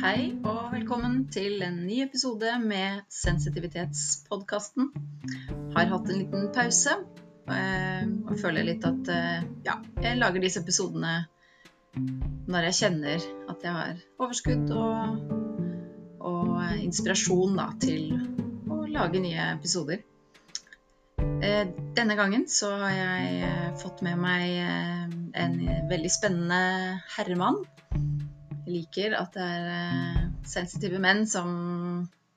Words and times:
Hei 0.00 0.30
og 0.48 0.70
velkommen 0.72 1.26
til 1.28 1.60
en 1.60 1.74
ny 1.84 1.98
episode 2.00 2.48
med 2.62 3.02
Sensitivitetspodkasten. 3.12 4.86
Har 5.74 5.90
hatt 5.90 6.06
en 6.08 6.22
liten 6.22 6.46
pause 6.56 6.94
eh, 7.52 8.06
og 8.08 8.32
føler 8.40 8.64
litt 8.64 8.86
at 8.88 9.10
eh, 9.12 9.42
ja, 9.66 9.74
jeg 10.00 10.16
lager 10.22 10.40
disse 10.40 10.62
episodene 10.64 11.26
når 12.48 12.70
jeg 12.70 12.78
kjenner 12.78 13.26
at 13.52 13.66
jeg 13.66 13.76
har 13.76 14.00
overskudd 14.24 14.72
og, 14.72 15.36
og 16.32 16.56
inspirasjon 16.78 17.60
da, 17.60 17.68
til 17.84 18.14
å 18.72 18.80
lage 18.88 19.20
nye 19.20 19.50
episoder. 19.58 20.00
Eh, 21.44 21.76
denne 22.00 22.16
gangen 22.16 22.48
så 22.48 22.72
har 22.86 22.96
jeg 22.96 23.76
fått 23.84 24.00
med 24.08 24.16
meg 24.24 25.36
en 25.44 25.60
veldig 25.92 26.14
spennende 26.16 26.64
herremann 27.18 27.60
liker 28.70 29.14
at 29.18 29.36
det 29.36 29.44
er 29.44 29.68
eh, 29.74 30.24
sensitive 30.48 31.00
menn 31.02 31.26
som, 31.28 31.52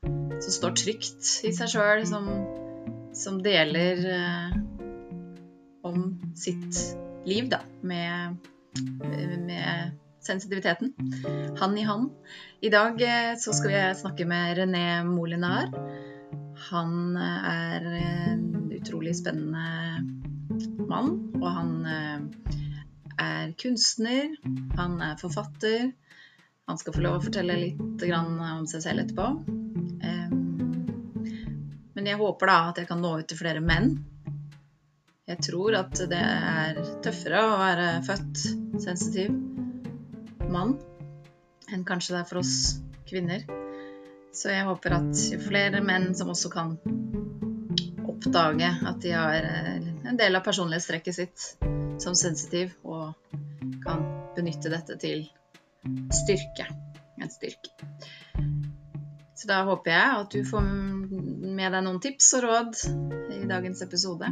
som 0.03 0.55
står 0.57 0.75
trygt 0.79 1.29
i 1.47 1.53
seg 1.55 1.71
sjøl, 1.73 2.03
som, 2.09 2.29
som, 3.17 3.39
deler 3.45 4.03
eh, 4.13 4.55
om 5.87 6.05
sitt 6.37 6.79
liv, 7.27 7.49
da, 7.51 7.61
med, 7.81 8.39
med 9.47 9.99
sensitiviteten. 10.23 10.93
Han 11.59 11.77
i 11.77 11.85
han. 11.87 12.09
I 12.63 12.71
dag 12.73 13.01
eh, 13.03 13.33
så 13.39 13.55
skal 13.55 13.75
jeg 13.75 13.99
snakke 14.01 14.27
med 14.29 14.57
René 14.59 14.87
Molinar. 15.07 15.71
Han 16.69 17.17
er 17.19 17.83
en 17.99 18.71
utrolig 18.71 19.17
spennende 19.19 20.85
mann, 20.87 21.17
og 21.41 21.49
han 21.51 21.73
er 23.19 23.51
kunstner, 23.59 24.31
han 24.77 25.01
er 25.03 25.17
forfatter, 25.19 25.91
han 26.67 26.79
skal 26.79 26.95
få 26.95 27.03
lov 27.03 27.19
å 27.19 27.25
fortelle 27.25 27.59
litt 27.59 28.05
om 28.15 28.65
seg 28.69 28.85
selv 28.85 29.03
etterpå. 29.03 29.27
Men 31.93 32.09
jeg 32.09 32.19
håper 32.19 32.49
da 32.49 32.57
at 32.71 32.81
jeg 32.81 32.89
kan 32.89 33.01
nå 33.03 33.13
ut 33.19 33.27
til 33.29 33.39
flere 33.39 33.63
menn. 33.63 33.93
Jeg 35.29 35.39
tror 35.45 35.75
at 35.79 35.95
det 36.11 36.19
er 36.19 36.79
tøffere 37.03 37.43
å 37.47 37.59
være 37.61 37.89
født 38.03 38.41
sensitiv 38.83 39.31
mann 40.51 40.75
enn 41.71 41.85
kanskje 41.87 42.13
det 42.13 42.19
er 42.21 42.27
for 42.27 42.41
oss 42.41 42.55
kvinner. 43.07 43.45
Så 44.33 44.51
jeg 44.51 44.65
håper 44.67 44.97
at 44.97 45.21
flere 45.45 45.79
menn 45.85 46.11
som 46.17 46.31
også 46.33 46.51
kan 46.53 46.75
oppdage 48.03 48.69
at 48.89 48.99
de 49.03 49.13
har 49.13 49.47
en 50.09 50.19
del 50.19 50.35
av 50.35 50.43
personlighetstrekket 50.45 51.15
sitt 51.15 51.47
som 52.01 52.17
sensitiv, 52.17 52.73
og 52.83 53.13
kan 53.85 54.03
benytte 54.35 54.71
dette 54.73 54.97
til 54.99 55.27
styrke. 56.13 56.67
En 57.21 57.29
styrke. 57.29 57.71
Så 59.35 59.47
da 59.47 59.63
håper 59.67 59.91
jeg 59.91 60.19
at 60.21 60.35
du 60.35 60.43
får 60.47 60.63
med 60.63 61.73
deg 61.75 61.81
noen 61.83 61.99
tips 62.03 62.29
og 62.37 62.45
råd 62.45 62.83
i 63.35 63.41
dagens 63.49 63.83
episode. 63.83 64.29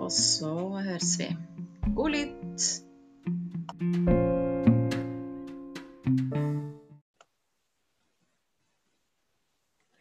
Og 0.00 0.10
så 0.12 0.54
høres 0.82 1.14
vi. 1.20 1.30
God 1.94 2.16
lytt! 2.16 2.66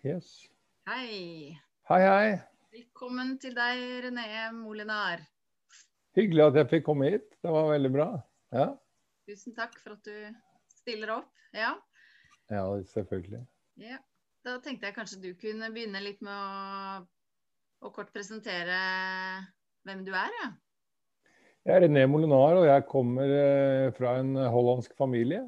Yes. 0.03 0.49
Hei. 0.89 1.53
Hei, 1.87 2.01
hei. 2.03 2.31
Velkommen 2.73 3.37
til 3.39 3.53
deg, 3.55 3.83
René 4.03 4.25
Molinar. 4.51 5.21
Hyggelig 6.17 6.49
at 6.49 6.59
jeg 6.59 6.71
fikk 6.73 6.89
komme 6.89 7.13
hit. 7.13 7.29
Det 7.39 7.53
var 7.53 7.69
veldig 7.71 7.91
bra. 7.93 8.09
Ja. 8.51 8.73
Tusen 9.23 9.55
takk 9.55 9.77
for 9.79 9.95
at 9.95 10.07
du 10.07 10.15
stiller 10.71 11.13
opp. 11.15 11.31
Ja, 11.55 11.75
ja 12.51 12.63
selvfølgelig. 12.91 13.45
Ja. 13.79 13.99
Da 14.43 14.57
tenkte 14.59 14.89
jeg 14.89 14.97
kanskje 14.97 15.21
du 15.23 15.29
kunne 15.39 15.69
begynne 15.71 16.01
litt 16.03 16.19
med 16.25 16.35
å, 16.35 17.05
å 17.87 17.91
kort 17.95 18.11
presentere 18.11 18.75
hvem 19.87 20.03
du 20.03 20.11
er. 20.11 20.35
Ja. 20.41 20.49
Jeg 21.63 21.77
er 21.77 21.85
René 21.85 22.03
Molinar, 22.11 22.57
og 22.59 22.67
jeg 22.67 22.83
kommer 22.89 23.29
eh, 23.31 23.89
fra 23.95 24.17
en 24.19 24.35
hollandsk 24.35 24.97
familie. 24.99 25.45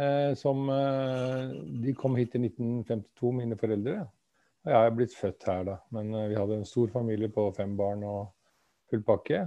Eh, 0.00 0.32
som 0.40 0.64
eh, 0.72 1.52
De 1.84 1.92
kom 1.96 2.16
hit 2.16 2.38
i 2.38 2.40
1952, 2.46 3.34
mine 3.42 3.60
foreldre. 3.60 3.98
Og 4.64 4.72
jeg 4.72 4.80
er 4.80 4.96
blitt 4.96 5.16
født 5.20 5.44
her, 5.52 5.66
da. 5.68 5.76
Men 5.92 6.16
vi 6.32 6.40
hadde 6.40 6.62
en 6.62 6.68
stor 6.68 6.88
familie 6.94 7.28
på 7.32 7.50
fem 7.56 7.76
barn 7.76 8.00
og 8.08 8.32
full 8.88 9.04
pakke. 9.04 9.44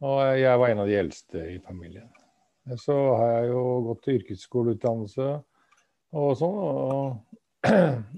Og 0.00 0.22
jeg 0.40 0.64
var 0.64 0.72
en 0.72 0.82
av 0.82 0.88
de 0.88 0.96
eldste 0.96 1.44
i 1.52 1.60
familien. 1.60 2.08
Så 2.74 2.94
har 3.14 3.28
jeg 3.30 3.50
jo 3.52 3.62
gått 3.86 4.00
til 4.04 4.18
yrkesskoleutdannelse 4.20 5.28
og 6.16 6.32
sånn. 6.40 6.56
Og, 6.62 7.36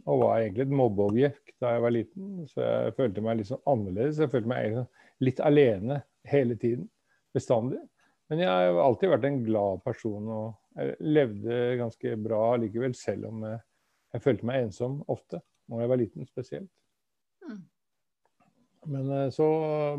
og 0.09 0.22
var 0.22 0.41
egentlig 0.41 0.64
et 0.66 0.78
mobbeobjekt 0.81 1.54
da 1.60 1.75
jeg 1.75 1.84
var 1.84 1.94
liten. 1.94 2.31
Så 2.48 2.64
jeg 2.64 2.97
følte 2.97 3.25
meg 3.25 3.41
litt 3.41 3.50
sånn 3.50 3.64
annerledes. 3.69 4.22
Jeg 4.25 4.32
følte 4.32 4.53
meg 4.53 4.81
litt 5.25 5.42
alene 5.44 6.00
hele 6.28 6.56
tiden. 6.60 6.88
Bestandig. 7.36 7.81
Men 8.28 8.44
jeg 8.44 8.48
har 8.53 8.81
alltid 8.82 9.12
vært 9.12 9.28
en 9.28 9.41
glad 9.44 9.84
person 9.84 10.32
og 10.32 10.48
jeg 10.78 10.94
levde 11.03 11.56
ganske 11.80 12.12
bra 12.22 12.42
likevel, 12.60 12.92
selv 12.94 13.32
om 13.32 13.41
jeg, 13.48 13.56
jeg 14.15 14.22
følte 14.22 14.47
meg 14.47 14.66
ensom 14.66 15.00
ofte. 15.10 15.41
Når 15.69 15.82
jeg 15.82 15.91
var 15.91 16.00
liten 16.00 16.28
spesielt. 16.28 16.70
Mm. 17.44 17.65
Men 18.88 19.10
eh, 19.16 19.26
så 19.34 19.48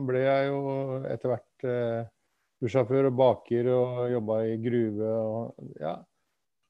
ble 0.07 0.23
jeg 0.23 0.47
jo 0.49 0.61
etter 1.09 1.33
hvert 1.33 1.67
eh, 1.67 2.07
bussjåfør 2.59 3.09
og 3.09 3.17
baker 3.19 3.71
og 3.73 4.05
jobba 4.13 4.39
i 4.49 4.57
gruve. 4.63 5.09
og 5.09 5.73
ja, 5.79 5.95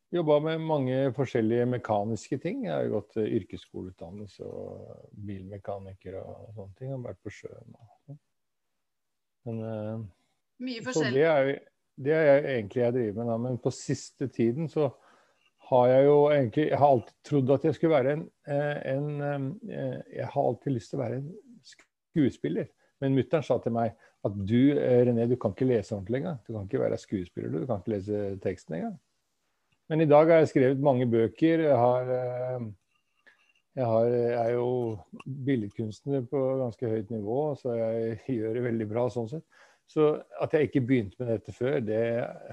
Jobba 0.10 0.40
med 0.42 0.64
mange 0.66 1.02
forskjellige 1.14 1.66
mekaniske 1.70 2.40
ting. 2.42 2.64
Jeg 2.66 2.74
har 2.74 2.88
jo 2.88 2.96
gått 2.96 3.20
yrkesskoleutdannelse 3.22 4.46
og 4.46 5.04
bilmekaniker 5.14 6.16
og 6.18 6.48
sånne 6.56 6.74
ting. 6.80 6.90
Jeg 6.90 6.96
har 6.96 7.04
vært 7.04 7.20
på 7.22 7.34
sjøen. 7.34 7.76
Og. 7.76 8.16
Men 9.46 9.60
uh, 9.62 10.08
Mye 10.66 10.82
forskjellig. 10.88 11.22
Det 11.22 11.28
er, 11.28 11.52
det 12.08 12.16
er 12.18 12.50
egentlig 12.56 12.82
jeg 12.82 12.96
driver 12.98 13.20
med. 13.20 13.30
Da. 13.30 13.38
Men 13.46 13.62
på 13.62 13.74
siste 13.76 14.32
tiden 14.34 14.72
så 14.72 14.90
har 15.70 15.88
jeg 15.92 16.06
jo 16.08 16.18
egentlig 16.32 16.66
Jeg 16.72 16.78
har 16.82 16.96
alltid 16.96 17.16
trodd 17.30 17.52
at 17.54 17.66
jeg 17.68 17.78
skulle 17.78 17.96
være 17.96 18.14
en, 18.16 18.26
eh, 18.50 18.78
en 18.96 19.10
eh, 19.22 20.00
Jeg 20.16 20.30
har 20.34 20.48
alltid 20.48 20.74
lyst 20.74 20.90
til 20.90 20.98
å 20.98 21.04
være 21.04 21.20
en 21.22 21.30
skuespiller. 21.76 22.72
Men 23.00 23.14
mutter'n 23.14 23.46
sa 23.46 23.60
til 23.62 23.78
meg 23.78 23.94
at 24.28 24.36
du 24.50 24.74
eh, 24.76 25.04
René, 25.08 25.28
du 25.30 25.38
kan 25.40 25.54
ikke 25.56 25.68
lese 25.70 25.96
ordentlig 25.96 26.22
engang. 26.22 26.42
Du 26.48 26.54
kan 26.54 26.68
ikke 26.68 26.82
være 26.84 26.98
skuespiller, 27.00 27.54
du. 27.54 27.66
kan 27.68 27.80
ikke 27.80 27.96
lese 27.96 28.24
teksten 28.44 28.76
engang. 28.80 28.98
Men 29.90 30.04
i 30.04 30.10
dag 30.10 30.28
har 30.30 30.44
jeg 30.44 30.52
skrevet 30.52 30.84
mange 30.86 31.08
bøker. 31.10 31.64
Jeg, 31.66 31.78
har, 31.78 32.12
eh, 32.14 32.68
jeg, 33.76 33.86
har, 33.86 34.12
jeg 34.12 34.36
er 34.44 34.52
jo 34.54 35.00
billedkunstner 35.46 36.28
på 36.30 36.44
ganske 36.60 36.92
høyt 36.92 37.16
nivå, 37.16 37.40
så 37.56 37.74
jeg 37.80 38.20
gjør 38.40 38.60
det 38.60 38.68
veldig 38.68 38.90
bra 38.92 39.08
sånn 39.14 39.32
sett. 39.32 39.66
Så 39.90 40.12
at 40.38 40.54
jeg 40.54 40.68
ikke 40.68 40.84
begynte 40.86 41.18
med 41.18 41.32
dette 41.34 41.54
før, 41.56 41.80
det 41.82 42.04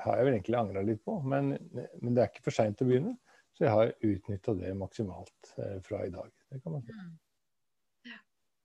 har 0.00 0.16
jeg 0.16 0.24
vel 0.24 0.38
egentlig 0.38 0.56
angra 0.56 0.84
litt 0.86 1.02
på. 1.04 1.18
Men, 1.20 1.52
men, 1.74 2.14
det 2.16 2.22
er 2.22 2.30
ikke 2.30 2.46
for 2.46 2.56
seint 2.56 2.80
å 2.80 2.88
begynne. 2.88 3.12
Så 3.56 3.66
jeg 3.66 3.72
har 3.72 3.92
utnytta 4.04 4.54
det 4.56 4.72
maksimalt 4.76 5.52
eh, 5.60 5.76
fra 5.84 6.00
i 6.06 6.12
dag. 6.12 6.30
Det 6.52 6.62
kan 6.62 6.76
man 6.76 6.86
si. 6.86 6.96
Mm. 6.96 7.12
Ja, 8.08 8.18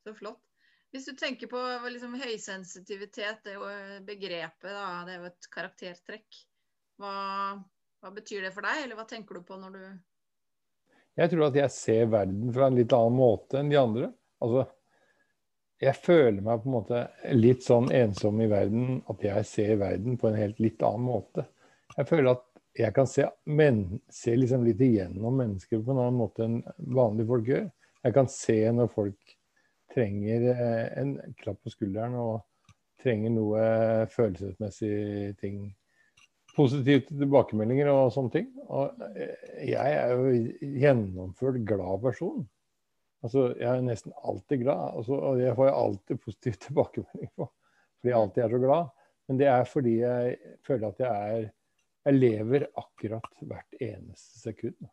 så 0.05 0.15
flott. 0.15 0.50
Hvis 0.91 1.07
du 1.07 1.15
tenker 1.15 1.47
på 1.47 1.59
liksom, 1.87 2.17
høysensitivitet, 2.19 3.45
det 3.45 3.53
er 3.53 3.59
jo 3.59 3.99
begrepet, 4.07 4.67
da, 4.67 4.87
det 5.07 5.13
er 5.13 5.21
jo 5.21 5.29
et 5.29 5.47
karaktertrekk. 5.53 6.41
Hva, 6.99 7.13
hva, 8.03 8.11
betyr 8.11 8.43
det 8.45 8.51
for 8.53 8.67
deg, 8.67 8.83
eller 8.83 8.99
hva 8.99 9.07
tenker 9.07 9.39
du 9.39 9.45
på 9.47 9.57
når 9.57 9.77
du 9.77 9.85
Jeg 11.21 11.31
tror 11.31 11.47
at 11.47 11.57
jeg 11.61 11.75
ser 11.75 12.11
verden 12.11 12.51
fra 12.53 12.67
en 12.67 12.77
litt 12.77 12.93
annen 12.95 13.17
måte 13.17 13.61
enn 13.61 13.71
de 13.71 13.79
andre. 13.79 14.11
Altså, 14.43 14.67
jeg 15.81 15.97
føler 15.97 16.43
meg 16.43 16.61
på 16.61 16.69
en 16.69 16.75
måte 16.75 17.01
litt 17.33 17.65
sånn 17.65 17.89
ensom 17.95 18.43
i 18.43 18.51
verden 18.51 19.01
at 19.09 19.23
jeg 19.25 19.47
ser 19.49 19.75
verden 19.81 20.19
på 20.19 20.29
en 20.29 20.37
helt 20.37 20.59
litt 20.61 20.83
annen 20.85 21.07
måte. 21.07 21.47
Jeg 21.95 22.07
føler 22.11 22.35
at 22.35 22.47
jeg 22.77 22.95
kan 22.95 23.07
se, 23.09 23.25
men, 23.51 23.83
se 24.11 24.35
liksom 24.35 24.67
litt 24.67 24.79
igjennom 24.83 25.39
mennesker 25.39 25.81
på 25.81 25.95
en 25.95 26.03
annen 26.03 26.19
måte 26.19 26.45
enn 26.45 26.59
vanlige 26.95 27.31
folk 27.31 27.49
gjør. 27.49 27.65
Jeg 28.05 28.15
kan 28.15 28.29
se 28.31 28.59
når 28.75 28.91
folk 28.91 29.37
trenger 29.91 30.47
eh, 30.53 30.87
en 31.01 31.15
klapp 31.39 31.61
på 31.63 31.73
skulderen 31.73 32.15
og 32.19 32.41
trenger 33.01 33.33
noe 33.33 33.61
følelsesmessig 34.13 35.35
ting. 35.41 35.69
Positive 36.51 37.05
tilbakemeldinger 37.07 37.89
og 37.93 38.11
sånne 38.15 38.33
ting. 38.33 38.49
Og 38.67 39.03
eh, 39.15 39.69
jeg 39.71 39.99
er 39.99 40.15
jo 40.15 40.73
gjennomført 40.81 41.61
glad 41.67 42.03
person. 42.03 42.43
Altså, 43.21 43.51
jeg 43.53 43.69
er 43.69 43.83
nesten 43.85 44.13
alltid 44.25 44.63
glad, 44.63 44.95
altså, 44.97 45.13
og 45.13 45.37
det 45.37 45.51
får 45.53 45.67
jeg 45.67 45.77
alltid 45.77 46.21
positiv 46.23 46.59
tilbakemelding 46.65 47.33
på. 47.37 47.47
Fordi 47.99 48.13
jeg 48.13 48.19
alltid 48.19 48.43
er 48.43 48.53
så 48.55 48.61
glad. 48.65 48.93
Men 49.29 49.39
det 49.39 49.47
er 49.47 49.67
fordi 49.69 49.97
jeg 50.01 50.55
føler 50.67 50.87
at 50.89 51.03
jeg 51.05 51.33
er 51.39 51.49
Jeg 52.01 52.17
lever 52.17 52.63
akkurat 52.81 53.27
hvert 53.45 53.75
eneste 53.77 54.39
sekund. 54.41 54.87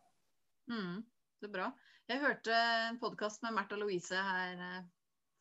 Mm, 0.69 0.99
det 1.41 1.49
er 1.49 1.53
bra. 1.55 1.69
Jeg 2.09 2.23
hørte 2.23 2.55
en 2.89 2.97
podkast 2.97 3.43
med 3.45 3.53
Märtha 3.53 3.77
Louise 3.77 4.17
her 4.17 4.61
eh, 4.65 4.85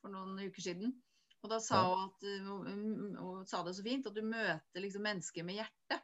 for 0.04 0.12
noen 0.12 0.34
uker 0.50 0.66
siden. 0.66 0.90
Og 1.46 1.52
da 1.54 1.62
sa 1.64 1.80
hun 1.88 2.10
at 2.10 2.26
eh, 2.28 2.50
hun 3.22 3.46
sa 3.48 3.62
det 3.64 3.78
så 3.78 3.86
fint, 3.86 4.10
at 4.10 4.18
du 4.18 4.20
møter 4.28 4.84
liksom 4.84 5.06
mennesker 5.08 5.48
med 5.48 5.62
hjertet. 5.62 6.04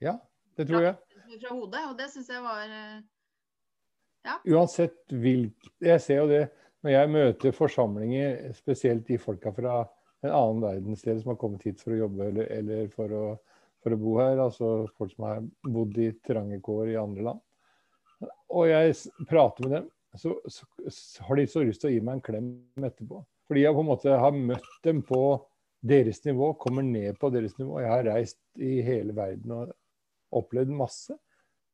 Ja, 0.00 0.16
Det 0.56 0.70
tror 0.70 0.86
jeg. 0.86 0.96
fra 1.42 1.52
hodet, 1.52 1.84
og 1.90 1.98
det 2.00 2.08
syns 2.14 2.32
jeg 2.32 2.40
var 2.46 2.64
eh, 2.64 3.04
ja. 4.24 4.38
Uansett 4.56 5.12
hvilk 5.12 5.68
Jeg 5.84 6.00
ser 6.00 6.22
jo 6.22 6.28
det 6.30 6.42
når 6.80 6.96
jeg 6.96 7.12
møter 7.12 7.56
forsamlinger, 7.60 8.52
spesielt 8.56 9.04
de 9.08 9.20
folka 9.20 9.52
fra 9.52 9.82
en 10.24 10.32
annen 10.32 10.64
verdensdel 10.64 11.20
som 11.20 11.34
har 11.34 11.42
kommet 11.44 11.68
hit 11.68 11.84
for 11.84 11.92
å 11.92 12.06
jobbe 12.06 12.30
eller, 12.30 12.48
eller 12.56 12.88
for, 12.92 13.12
å, 13.12 13.24
for, 13.84 13.92
å, 13.92 14.00
bo 14.00 14.16
her. 14.22 14.40
Altså 14.40 14.76
folk 14.96 15.12
som 15.12 15.28
har 15.28 15.44
bodd 15.68 16.00
i 16.00 16.14
trange 16.24 16.64
kår 16.64 16.94
i 16.94 17.02
andre 17.04 17.28
land. 17.28 17.43
Og 18.54 18.68
jeg 18.68 18.94
prater 19.28 19.66
med 19.66 19.76
dem, 19.78 19.88
så, 20.14 20.36
så, 20.46 20.66
så 20.94 21.24
har 21.26 21.40
de 21.40 21.46
så 21.50 21.64
lyst 21.66 21.82
til 21.82 21.90
å 21.90 21.94
gi 21.94 22.02
meg 22.04 22.18
en 22.18 22.24
klem 22.28 22.50
etterpå. 22.86 23.24
Fordi 23.48 23.64
jeg 23.64 23.76
på 23.76 23.82
en 23.82 23.90
måte 23.90 24.20
har 24.22 24.36
møtt 24.36 24.76
dem 24.86 25.02
på 25.04 25.20
deres 25.84 26.22
nivå, 26.24 26.52
kommer 26.60 26.86
ned 26.86 27.18
på 27.20 27.28
deres 27.34 27.58
nivå. 27.58 27.80
Jeg 27.82 27.90
har 27.92 28.06
reist 28.08 28.38
i 28.62 28.78
hele 28.86 29.16
verden 29.16 29.52
og 29.52 29.74
opplevd 30.34 30.72
masse. 30.74 31.16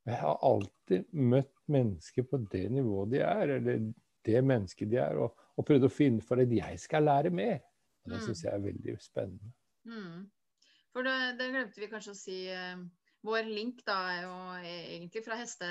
Jeg 0.08 0.18
har 0.22 0.40
alltid 0.46 1.06
møtt 1.12 1.52
mennesker 1.70 2.26
på 2.26 2.40
det 2.50 2.64
nivået 2.72 3.12
de 3.12 3.20
er, 3.22 3.54
eller 3.58 3.84
det 4.26 4.42
mennesket 4.44 4.90
de 4.90 4.98
er, 5.00 5.20
og, 5.20 5.36
og 5.56 5.66
prøvd 5.68 5.86
å 5.86 5.92
finne 5.92 6.24
for 6.24 6.40
at 6.42 6.52
jeg 6.52 6.80
skal 6.80 7.06
lære 7.06 7.32
mer. 7.34 7.60
Og 8.04 8.14
Det 8.14 8.18
mm. 8.18 8.24
syns 8.26 8.44
jeg 8.46 8.54
er 8.54 8.64
veldig 8.64 8.96
spennende. 9.04 9.52
Mm. 9.84 10.24
For 10.90 11.06
det, 11.06 11.16
det, 11.38 11.50
glemte 11.52 11.82
vi 11.82 11.90
kanskje 11.92 12.16
å 12.16 12.18
si. 12.18 12.40
Uh, 12.50 12.82
vår 13.28 13.46
link 13.52 13.84
da 13.86 13.98
er 14.14 14.22
jo 14.24 14.34
egentlig 14.64 15.22
fra 15.26 15.36
heste, 15.38 15.68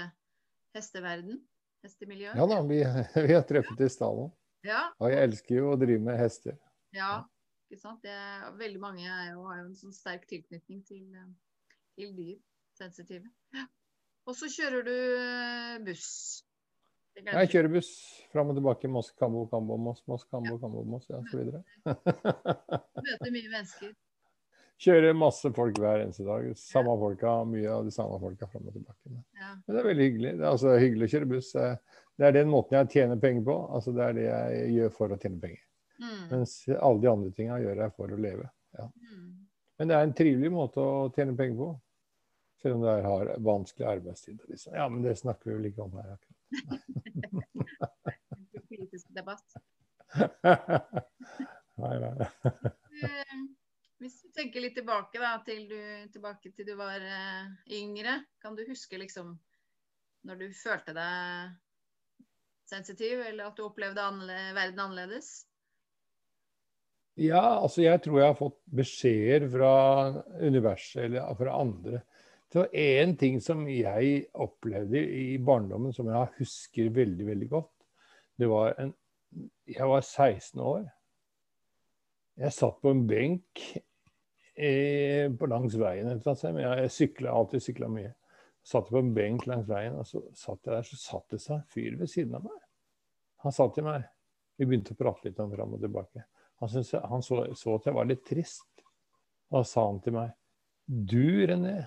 hesteverden. 0.77 1.39
Hestemiljøet. 1.85 2.35
Ja 2.35 2.45
da, 2.49 2.59
vi, 2.67 2.79
vi 3.27 3.33
har 3.33 3.45
truffet 3.47 3.85
i 3.85 3.89
stallen. 3.91 4.31
Ja. 4.67 4.89
Og 4.99 5.13
jeg 5.13 5.29
elsker 5.29 5.61
jo 5.61 5.69
å 5.71 5.79
drive 5.79 6.03
med 6.03 6.19
hester. 6.19 6.57
Ja, 6.95 7.21
ikke 7.69 7.79
sant. 7.79 8.03
Det, 8.03 8.15
veldig 8.59 8.81
mange 8.83 9.05
jo, 9.05 9.45
har 9.47 9.61
jo 9.61 9.69
en 9.69 9.77
sånn 9.79 9.95
sterk 9.95 10.25
tilknytning 10.27 10.83
til, 10.87 11.05
eh, 11.15 11.73
til 11.99 12.11
dyr. 12.17 12.37
Sensitive. 12.79 13.27
Ja. 13.55 13.65
Og 14.29 14.35
så 14.37 14.49
kjører 14.51 14.85
du 14.85 14.95
eh, 14.95 15.79
buss. 15.87 16.11
Jeg 17.19 17.51
kjører 17.51 17.71
buss 17.73 17.89
fram 18.33 18.51
og 18.51 18.59
tilbake. 18.59 18.91
Moss, 18.91 19.09
Kambo, 19.19 19.45
Kambo, 19.51 19.79
Moss, 19.81 20.03
Moss, 20.07 20.27
Kambo. 20.29 20.59
Kambo, 20.61 20.83
Moss, 20.87 21.07
ja, 21.11 21.19
så 21.31 21.41
videre. 21.41 21.63
Møter 23.07 23.33
mye 23.33 23.49
mennesker. 23.49 23.95
Kjører 24.79 25.15
masse 25.17 25.49
folk 25.55 25.79
hver 25.81 26.05
eneste 26.05 26.23
dag. 26.23 26.45
Samme 26.55 26.93
folka, 27.01 27.33
Mye 27.49 27.71
av 27.73 27.87
de 27.87 27.91
samme 27.91 28.19
folka 28.21 28.47
fram 28.47 28.69
og 28.69 28.77
tilbake. 28.77 29.15
Ja. 29.35 29.49
Men 29.65 29.75
det 29.75 29.81
er 29.81 29.89
veldig 29.89 30.05
hyggelig. 30.07 30.31
Det 30.37 30.45
er 30.45 30.53
altså 30.53 30.75
hyggelig 30.79 31.09
å 31.09 31.11
kjøre 31.13 31.31
buss. 31.33 31.49
Det 32.19 32.27
er 32.27 32.35
den 32.35 32.51
måten 32.51 32.77
jeg 32.77 32.91
tjener 32.93 33.19
penger 33.19 33.43
på. 33.49 33.57
Altså 33.75 33.95
Det 33.97 34.05
er 34.05 34.15
det 34.15 34.23
jeg 34.29 34.71
gjør 34.77 34.95
for 34.95 35.11
å 35.11 35.19
tjene 35.19 35.43
penger. 35.43 35.65
Mm. 35.99 36.23
Mens 36.31 36.55
alle 36.77 37.03
de 37.03 37.11
andre 37.11 37.35
tinga 37.35 37.59
gjør 37.59 37.83
jeg 37.83 37.95
for 37.97 38.15
å 38.15 38.21
leve. 38.23 38.47
Ja. 38.79 38.87
Mm. 38.87 39.29
Men 39.79 39.91
det 39.91 39.95
er 39.97 40.07
en 40.07 40.15
trivelig 40.15 40.51
måte 40.55 40.83
å 40.83 41.05
tjene 41.15 41.35
penger 41.39 41.59
på. 41.59 41.69
Selv 42.59 42.75
om 42.75 42.81
det 42.83 42.95
har 43.03 43.29
vanskelig 43.43 43.87
arbeidstid. 43.87 44.39
Liksom. 44.47 44.73
Ja, 44.75 44.87
men 44.91 45.03
det 45.03 45.15
snakker 45.19 45.51
vi 45.51 45.57
vel 45.57 45.69
ikke 45.69 45.85
om 45.85 45.95
her 45.99 46.15
akkurat. 46.15 46.39
Politisk 48.71 49.07
debatt. 49.15 49.59
nei, 51.83 51.95
nei. 52.03 52.27
Hvis 53.99 54.21
du 54.23 54.29
tenker 54.35 54.63
litt 54.63 54.77
tilbake, 54.79 55.19
da, 55.19 55.33
til 55.43 55.65
du, 55.67 55.79
tilbake 56.13 56.53
til 56.55 56.67
du 56.67 56.75
var 56.79 57.03
uh, 57.03 57.49
yngre, 57.75 58.21
kan 58.39 58.55
du 58.55 58.63
huske 58.69 58.99
liksom 59.01 59.35
når 60.27 60.39
du 60.39 60.47
følte 60.55 60.95
deg 60.95 61.53
sensitiv, 62.69 63.21
eller 63.25 63.49
at 63.49 63.57
du 63.57 63.65
opplevde 63.65 64.03
annerle 64.03 64.53
verden 64.55 64.83
annerledes? 64.83 65.31
Ja, 67.19 67.59
altså 67.59 67.83
jeg 67.83 67.99
tror 68.05 68.21
jeg 68.21 68.31
har 68.31 68.39
fått 68.39 68.59
beskjeder 68.79 69.47
fra 69.51 69.73
universet 70.39 71.09
eller 71.09 71.35
fra 71.35 71.57
andre 71.59 72.03
så 72.49 72.65
en 72.73 73.11
ting 73.17 73.37
som 73.45 73.67
jeg 73.69 74.23
opplevde 74.33 75.01
i 75.01 75.37
barndommen 75.37 75.93
som 75.93 76.07
jeg 76.09 76.31
husker 76.39 76.89
veldig, 76.95 77.27
veldig 77.27 77.49
godt, 77.49 77.75
det 78.39 78.49
var 78.49 78.73
en 78.81 78.95
Jeg 79.69 79.85
var 79.85 80.01
16 80.01 80.59
år. 80.59 80.85
Jeg 82.41 82.53
satt 82.53 82.79
på 82.81 82.89
en 82.89 83.03
benk 83.05 83.61
eh, 84.59 85.25
på 85.31 85.49
langs 85.49 85.75
veien 85.79 86.09
et 86.11 86.23
sted. 86.23 86.53
Men 86.55 86.65
jeg 86.65 86.93
sykla 86.95 87.33
alltid 87.35 87.63
sykla 87.63 87.89
mye. 87.91 88.13
Satt 88.65 88.89
på 88.91 88.99
en 88.99 89.13
benk 89.15 89.45
langs 89.49 89.67
veien, 89.69 89.95
og 89.97 90.07
så 90.07 90.21
satt 90.35 90.67
jeg 90.67 90.75
der, 90.75 90.87
så 90.87 90.99
satt 90.99 91.35
det 91.35 91.39
seg 91.41 91.55
en 91.57 91.69
fyr 91.73 91.95
ved 91.99 92.11
siden 92.11 92.35
av 92.37 92.43
meg. 92.45 92.57
Han 93.45 93.55
sa 93.55 93.69
til 93.71 93.87
meg 93.87 94.03
Vi 94.59 94.67
begynte 94.67 94.91
å 94.91 94.99
prate 94.99 95.29
litt 95.29 95.39
om 95.39 95.53
fram 95.53 95.77
og 95.77 95.79
tilbake. 95.79 96.25
Han, 96.59 96.69
synes, 96.69 96.91
han 97.07 97.23
så, 97.23 97.45
så, 97.55 97.77
at 97.79 97.87
jeg 97.87 97.95
var 97.95 98.09
litt 98.09 98.25
trist. 98.27 98.67
Da 99.49 99.63
sa 99.63 99.85
han 99.87 100.01
til 100.03 100.17
meg 100.17 100.33
Du, 100.83 101.45
René, 101.47 101.77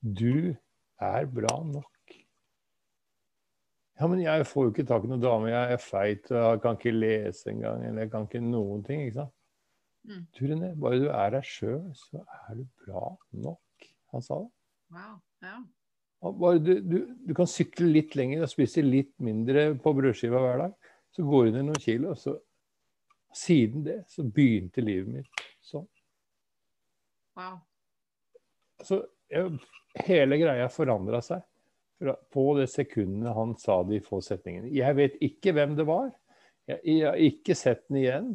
du 0.00 0.56
er 1.00 1.28
bra 1.30 1.60
nok. 1.62 2.16
Ja, 4.00 4.08
men 4.08 4.22
jeg 4.24 4.46
får 4.48 4.64
jo 4.64 4.72
ikke 4.72 4.86
tak 4.88 5.04
i 5.04 5.10
noen 5.12 5.22
dame. 5.22 5.52
Jeg 5.52 5.76
er 5.76 5.82
feit 5.84 6.30
og 6.32 6.38
jeg 6.40 6.62
kan 6.64 6.78
ikke 6.78 6.96
lese 6.96 7.52
engang. 7.52 7.84
Eller 7.84 8.06
jeg 8.06 8.12
kan 8.14 8.26
ikke 8.26 8.42
noen 8.42 8.82
ting. 8.86 9.04
ikke 9.04 9.18
sant? 9.20 9.34
Mm. 10.08 10.22
Du, 10.32 10.40
René, 10.48 10.70
bare 10.80 11.00
du 11.02 11.08
er 11.12 11.34
deg 11.34 11.46
sjøl, 11.46 11.82
så 11.96 12.22
er 12.24 12.60
du 12.60 12.64
bra 12.84 13.10
nok. 13.44 13.90
Han 14.14 14.24
sa 14.24 14.40
det. 14.42 14.50
Wow, 14.90 15.18
ja. 15.44 15.58
Bare 16.20 16.60
du, 16.60 16.72
du, 16.84 16.96
du, 17.28 17.32
kan 17.36 17.48
sykle 17.48 17.88
litt 17.88 18.16
lenger 18.18 18.44
og 18.44 18.52
spise 18.52 18.82
litt 18.84 19.14
mindre 19.24 19.70
på 19.80 19.92
brødskiva 19.96 20.40
hver 20.42 20.64
dag. 20.64 20.74
Så 21.14 21.24
går 21.26 21.46
du 21.46 21.54
ned 21.56 21.68
noen 21.70 21.82
kilo. 21.82 22.14
Så 22.18 22.36
siden 23.36 23.84
det 23.86 24.02
så 24.10 24.24
begynte 24.26 24.84
livet 24.84 25.20
mitt 25.20 25.44
sånn. 25.64 25.86
Wow. 27.38 27.60
Så 28.84 29.00
jeg 29.30 29.60
hele 30.06 30.38
greia 30.40 30.68
forandra 30.72 31.22
seg 31.24 31.44
på 32.32 32.44
det 32.56 32.66
sekundet 32.72 33.36
han 33.36 33.54
sa 33.60 33.80
de 33.86 34.00
få 34.02 34.20
setningene. 34.24 34.72
Jeg 34.72 34.96
vet 34.96 35.18
ikke 35.24 35.52
hvem 35.56 35.76
det 35.78 35.86
var. 35.88 36.08
Jeg, 36.68 36.80
jeg 36.84 37.06
har 37.06 37.20
ikke 37.20 37.56
sett 37.58 37.84
den 37.88 38.00
igjen, 38.00 38.30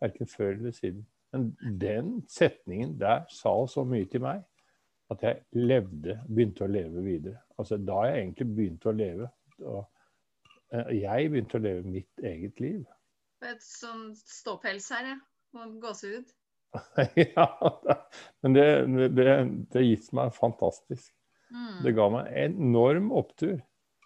verken 0.00 0.30
før 0.30 0.54
eller 0.54 0.76
siden. 0.76 1.04
Men 1.32 1.50
den 1.80 2.14
setningen 2.28 2.96
der 3.00 3.26
sa 3.30 3.52
så 3.70 3.84
mye 3.86 4.08
til 4.10 4.24
meg 4.24 4.42
at 5.10 5.22
jeg 5.26 5.40
levde, 5.58 6.20
begynte 6.28 6.66
å 6.66 6.70
leve 6.70 7.02
videre. 7.02 7.40
Altså 7.58 7.78
da 7.82 8.04
jeg 8.08 8.24
egentlig 8.24 8.46
begynte 8.54 8.90
å 8.90 8.94
leve. 8.94 9.30
Og 9.60 9.80
eh, 10.74 10.92
jeg 11.00 11.30
begynte 11.32 11.58
å 11.58 11.64
leve 11.64 11.94
mitt 11.98 12.26
eget 12.26 12.62
liv. 12.62 12.84
Et 13.46 13.64
sånn 13.64 14.10
ståpels 14.14 14.90
her, 14.94 15.14
ja. 15.14 15.16
Og 15.58 15.80
gåsehud. 15.82 16.28
ja, 17.34 17.46
men 18.44 18.54
det, 18.54 18.66
det, 19.16 19.32
det 19.74 19.82
gitt 19.82 20.12
meg 20.14 20.30
fantastisk. 20.36 21.10
Mm. 21.50 21.80
Det 21.82 21.94
ga 21.96 22.06
meg 22.14 22.30
enorm 22.44 23.10
opptur. 23.18 23.56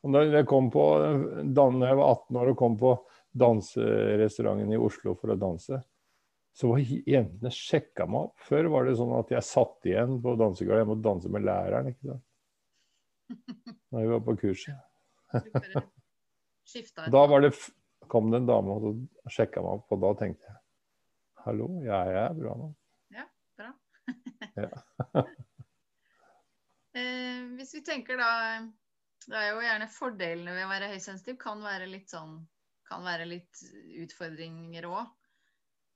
Og 0.05 0.13
da 0.13 0.23
jeg, 0.25 0.47
kom 0.49 0.71
på, 0.73 0.85
da 1.57 1.67
jeg 1.69 1.99
var 2.01 2.15
18 2.15 2.41
år 2.41 2.53
og 2.53 2.59
kom 2.61 2.79
på 2.81 2.95
danserestauranten 3.35 4.73
i 4.73 4.81
Oslo 4.81 5.15
for 5.19 5.35
å 5.35 5.39
danse, 5.39 5.81
så 6.55 6.71
var 6.71 6.79
jentene 6.87 7.51
sjekka 7.51 8.07
meg 8.07 8.29
opp. 8.29 8.43
Før 8.47 8.69
var 8.71 8.87
det 8.87 8.95
sånn 9.01 9.15
at 9.19 9.33
jeg 9.35 9.47
satt 9.47 9.89
igjen 9.91 10.21
på 10.23 10.37
dansegulvet. 10.39 10.85
Jeg 10.85 10.91
måtte 10.93 11.07
danse 11.09 11.33
med 11.35 11.47
læreren. 11.49 11.91
ikke 11.91 12.13
sant? 12.13 12.27
Da 13.95 14.03
vi 14.03 14.11
var 14.11 14.23
på 14.27 14.37
kurset. 14.39 14.79
da 17.11 17.27
var 17.31 17.43
det, 17.43 17.53
kom 18.11 18.31
det 18.31 18.43
en 18.43 18.49
dame 18.49 18.75
og 18.75 19.31
sjekka 19.31 19.63
meg 19.63 19.81
opp, 19.81 19.91
og 19.95 20.03
da 20.03 20.13
tenkte 20.19 20.47
jeg 20.51 20.61
Hallo, 21.45 21.69
jeg 21.85 22.15
er 22.17 22.33
bra 22.39 22.55
nå. 22.57 22.71
Ja, 23.13 23.27
bra. 23.59 23.69
ja. 24.65 24.71
eh, 26.97 27.43
hvis 27.59 27.75
vi 27.77 27.83
tenker 27.85 28.17
da 28.17 28.31
Det 29.27 29.37
er 29.37 29.51
jo 29.51 29.61
gjerne 29.67 29.91
fordelene 29.93 30.55
ved 30.57 30.65
å 30.65 30.71
være 30.71 30.91
høysensitiv. 30.95 31.37
Kan 31.43 31.61
være 31.65 31.91
litt 31.91 32.15
sånn 32.15 32.39
Kan 32.89 33.05
være 33.07 33.27
litt 33.29 33.63
utfordringer 34.05 34.89
òg. 34.91 35.07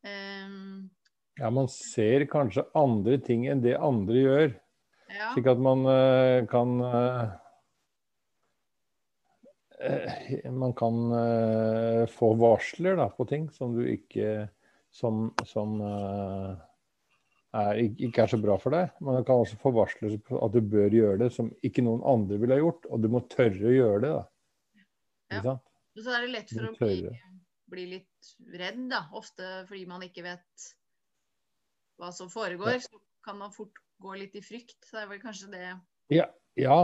Um, 0.07 0.89
ja, 1.39 1.51
man 1.51 1.69
ser 1.71 2.25
kanskje 2.31 2.65
andre 2.79 3.19
ting 3.23 3.47
enn 3.51 3.63
det 3.65 3.77
andre 3.77 4.23
gjør. 4.23 4.49
Ja. 5.09 5.33
Slik 5.33 5.49
at 5.51 5.61
man 5.63 5.85
uh, 5.89 6.45
kan 6.51 6.75
uh, 6.85 7.29
Man 10.53 10.75
kan 10.77 10.97
uh, 11.15 12.05
få 12.11 12.33
varsler 12.41 12.99
da, 12.99 13.07
på 13.15 13.29
ting 13.31 13.47
som 13.55 13.77
du 13.77 13.85
ikke 13.87 14.49
som, 14.91 15.29
som 15.47 15.77
er, 17.55 17.79
ikke 17.79 18.25
er 18.25 18.31
så 18.33 18.39
bra 18.41 18.57
for 18.59 18.75
deg. 18.75 18.91
Men 19.05 19.21
du 19.21 19.27
kan 19.29 19.45
også 19.45 19.59
få 19.61 19.71
varsler 19.77 20.17
på 20.25 20.41
at 20.43 20.57
du 20.57 20.65
bør 20.65 20.97
gjøre 20.97 21.21
det 21.23 21.29
som 21.37 21.53
ikke 21.63 21.85
noen 21.87 22.03
andre 22.09 22.41
ville 22.41 22.57
ha 22.57 22.65
gjort. 22.65 22.89
Og 22.89 23.05
du 23.05 23.11
må 23.13 23.23
tørre 23.31 23.69
å 23.69 23.77
gjøre 23.77 24.01
det. 24.03 24.13
da. 24.17 24.25
Ja. 25.37 25.59
Og 25.99 26.05
så 26.07 26.15
er 26.15 26.25
det 26.25 26.33
lett 26.33 26.55
for 26.55 26.69
å 26.69 26.73
bli, 26.79 27.11
bli, 27.73 27.85
litt 27.97 28.33
redd, 28.55 28.81
da. 28.93 29.03
Ofte 29.19 29.51
fordi 29.69 29.85
man 29.91 30.07
ikke 30.07 30.25
vet 30.27 30.69
hva 31.99 32.13
som 32.15 32.31
foregår. 32.31 32.79
Ja. 32.79 32.87
Så 32.87 33.03
kan 33.27 33.41
man 33.41 33.53
fort 33.55 33.83
gå 33.99 34.15
litt 34.21 34.39
i 34.39 34.45
frykt. 34.45 34.79
Så 34.87 34.97
det 34.97 35.05
er 35.05 35.13
vel 35.13 35.23
kanskje 35.23 35.53
det 35.53 35.65
Ja. 36.15 36.31
ja. 36.57 36.81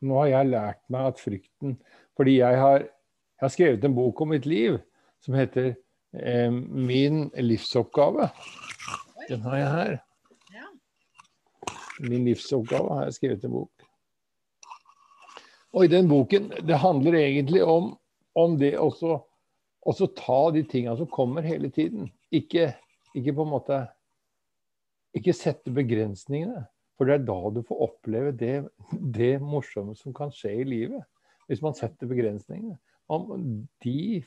Nå 0.00 0.18
har 0.22 0.32
jeg 0.32 0.52
lært 0.54 0.82
meg 0.92 1.12
at 1.12 1.20
frykten 1.20 1.76
Fordi 2.16 2.38
jeg 2.40 2.58
har, 2.58 2.88
jeg 2.88 3.44
har 3.44 3.52
skrevet 3.52 3.84
en 3.84 3.96
bok 3.96 4.24
om 4.24 4.32
mitt 4.32 4.48
liv 4.48 4.80
som 5.24 5.36
heter 5.36 5.74
Eh, 6.22 6.50
min 6.50 7.30
livsoppgave. 7.34 8.30
Den 9.28 9.40
har 9.40 9.56
jeg 9.56 9.70
her. 9.70 10.00
min 12.00 12.24
livsoppgave 12.24 12.94
har 12.94 13.04
jeg 13.04 13.14
skrevet 13.14 13.44
en 13.44 13.52
bok. 13.54 13.84
Og 15.72 15.84
i 15.84 15.88
den 15.88 16.08
boken 16.08 16.50
Det 16.66 16.78
handler 16.78 17.14
egentlig 17.14 17.64
om, 17.64 17.98
om 18.34 18.56
det 18.58 18.74
å 18.78 18.90
ta 20.18 20.40
de 20.54 20.64
tingene 20.66 20.96
som 20.98 21.10
kommer 21.10 21.46
hele 21.46 21.70
tiden. 21.74 22.10
Ikke, 22.34 22.72
ikke, 23.14 23.34
på 23.34 23.44
en 23.44 23.52
måte 23.52 23.84
Ikke 25.14 25.34
sette 25.36 25.70
begrensningene. 25.70 26.64
For 26.98 27.06
det 27.06 27.14
er 27.14 27.26
da 27.26 27.50
du 27.54 27.60
får 27.66 27.82
oppleve 27.86 28.32
det, 28.38 28.54
det 29.14 29.36
morsomme 29.42 29.94
som 29.98 30.14
kan 30.14 30.32
skje 30.34 30.50
i 30.62 30.66
livet. 30.66 31.04
Hvis 31.46 31.62
man 31.62 31.76
setter 31.78 32.10
begrensningene. 32.10 32.78
Man, 33.10 33.66
de, 33.84 34.22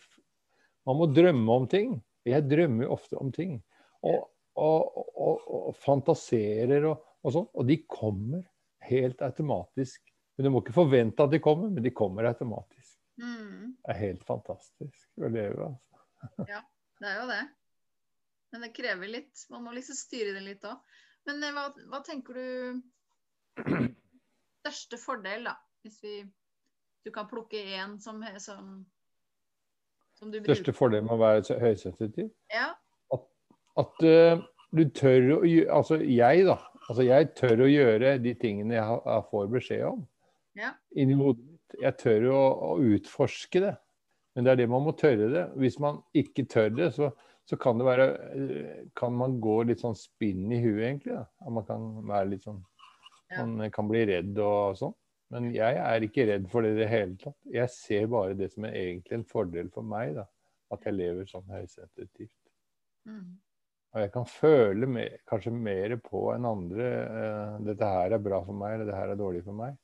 man 0.88 1.00
må 1.00 1.08
drømme 1.12 1.60
om 1.60 1.68
ting. 1.68 1.98
Jeg 2.28 2.48
drømmer 2.48 2.86
jo 2.88 2.94
ofte 2.96 3.20
om 3.20 3.32
ting. 3.36 3.58
Og, 4.06 4.28
og, 4.60 5.04
og, 5.16 5.48
og 5.48 5.80
fantaserer 5.84 6.88
og 6.92 7.34
sånn. 7.34 7.50
Og 7.52 7.68
de 7.68 7.82
kommer 7.90 8.46
helt 8.88 9.24
automatisk. 9.26 10.02
Men 10.38 10.48
Du 10.48 10.54
må 10.54 10.62
ikke 10.62 10.76
forvente 10.76 11.26
at 11.26 11.34
de 11.34 11.42
kommer, 11.44 11.72
men 11.74 11.84
de 11.84 11.94
kommer 11.96 12.30
automatisk. 12.30 12.77
Mm. 13.18 13.76
Det 13.82 13.94
er 13.94 14.02
helt 14.02 14.26
fantastisk 14.28 15.24
å 15.24 15.30
leve, 15.32 15.72
altså. 15.72 16.02
ja, 16.54 16.62
det 17.02 17.10
er 17.12 17.22
jo 17.22 17.30
det. 17.30 17.44
Men 18.54 18.64
det 18.64 18.74
krever 18.76 19.12
litt. 19.12 19.46
Man 19.54 19.66
må 19.66 19.74
liksom 19.76 19.98
styre 19.98 20.34
det 20.38 20.44
litt 20.46 20.66
òg. 20.68 20.82
Men 21.28 21.44
eh, 21.44 21.56
hva, 21.56 21.70
hva, 21.92 22.02
tenker 22.06 22.38
du 22.38 22.48
Største 24.62 25.00
fordel, 25.00 25.48
da? 25.48 25.56
Hvis 25.86 26.02
vi 26.04 26.20
du 27.08 27.12
kan 27.16 27.28
plukke 27.30 27.56
én 27.56 27.94
som, 28.04 28.20
som, 28.44 28.72
som, 30.20 30.32
du 30.32 30.42
bruker. 30.42 30.50
Største 30.50 30.74
fordel 30.76 31.06
med 31.08 31.14
å 31.16 31.22
være 31.22 31.60
høysensitiv? 31.62 32.28
Ja. 32.52 32.74
At, 33.16 33.24
at 33.80 34.04
uh, 34.04 34.42
du 34.76 34.84
tør 34.92 35.38
å 35.38 35.40
Altså 35.78 36.02
jeg, 36.04 36.44
da. 36.50 36.58
Altså 36.88 37.06
jeg 37.08 37.30
tør 37.40 37.64
å 37.64 37.70
gjøre 37.72 38.18
de 38.24 38.34
tingene 38.42 38.76
jeg, 38.76 39.00
jeg 39.08 39.28
får 39.32 39.48
beskjed 39.54 39.86
om. 39.88 40.04
Ja. 40.60 40.74
Inni 41.00 41.16
hodet 41.16 41.57
jeg 41.82 41.98
tør 42.02 42.30
å, 42.32 42.42
å, 42.70 42.72
utforske 42.96 43.62
det. 43.64 43.74
Men 44.36 44.46
det 44.46 44.54
er 44.54 44.62
det 44.62 44.70
man 44.72 44.86
må 44.86 44.94
tørre 44.98 45.30
det. 45.34 45.46
Hvis 45.60 45.80
man 45.82 46.00
ikke 46.18 46.46
tør 46.50 46.70
det, 46.76 46.92
så, 46.96 47.10
så 47.50 47.58
kan 47.60 47.80
det 47.80 47.88
være 47.88 48.08
Kan 48.98 49.18
man 49.18 49.40
gå 49.42 49.62
litt 49.70 49.82
sånn 49.82 49.98
spinn 49.98 50.52
i 50.52 50.62
huet, 50.62 50.84
egentlig. 50.92 51.18
Da. 51.18 51.52
Man 51.54 51.66
kan 51.68 51.90
være 52.08 52.32
litt 52.36 52.46
sånn 52.46 52.62
Man 53.34 53.72
kan 53.74 53.90
bli 53.90 54.06
redd 54.08 54.38
og 54.40 54.78
sånn. 54.80 54.96
Men 55.34 55.50
jeg 55.52 55.80
er 55.84 56.06
ikke 56.06 56.28
redd 56.30 56.46
for 56.52 56.64
det 56.64 56.76
i 56.76 56.80
det 56.80 56.92
hele 56.92 57.18
tatt. 57.20 57.38
Jeg 57.52 57.74
ser 57.74 58.06
bare 58.12 58.38
det 58.40 58.52
som 58.54 58.68
er 58.68 58.78
egentlig 58.80 59.18
en 59.18 59.28
fordel 59.28 59.72
for 59.74 59.84
meg. 59.84 60.14
da, 60.16 60.24
At 60.72 60.88
jeg 60.88 60.96
lever 60.96 61.28
sånn 61.28 61.50
høysensitivt. 61.52 62.38
Mm. 63.08 63.36
Og 63.96 64.04
jeg 64.04 64.12
kan 64.14 64.28
føle 64.30 64.88
mer, 64.92 65.20
kanskje 65.28 65.52
mer 65.56 65.96
på 66.04 66.28
enn 66.34 66.48
andre 66.48 66.88
uh, 67.08 67.54
dette 67.66 67.92
her 67.92 68.16
er 68.16 68.24
bra 68.24 68.42
for 68.46 68.58
meg, 68.58 68.76
eller 68.76 68.90
dette 68.90 69.00
her 69.00 69.14
er 69.14 69.20
dårlig 69.20 69.44
for 69.46 69.58
meg. 69.58 69.78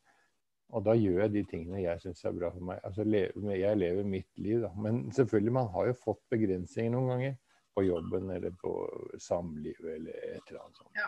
Og 0.73 0.85
da 0.85 0.95
gjør 0.97 1.19
jeg 1.21 1.33
de 1.33 1.43
tingene 1.49 1.83
jeg 1.83 2.01
syns 2.01 2.23
er 2.25 2.35
bra 2.35 2.49
for 2.53 2.65
meg. 2.69 2.79
Altså, 2.87 3.05
jeg 3.05 3.79
lever 3.79 4.07
mitt 4.09 4.29
liv, 4.41 4.63
da. 4.63 4.71
Men 4.81 5.05
selvfølgelig, 5.13 5.53
man 5.53 5.69
har 5.75 5.89
jo 5.89 5.99
fått 6.05 6.21
begrensninger 6.33 6.93
noen 6.95 7.11
ganger. 7.13 7.35
På 7.73 7.81
jobben 7.81 8.29
eller 8.29 8.53
på 8.61 8.71
samlivet 9.17 9.95
eller 9.95 10.17
et 10.27 10.49
eller 10.51 10.59
annet 10.61 10.81
sånt. 10.81 10.97
Ja. 10.97 11.07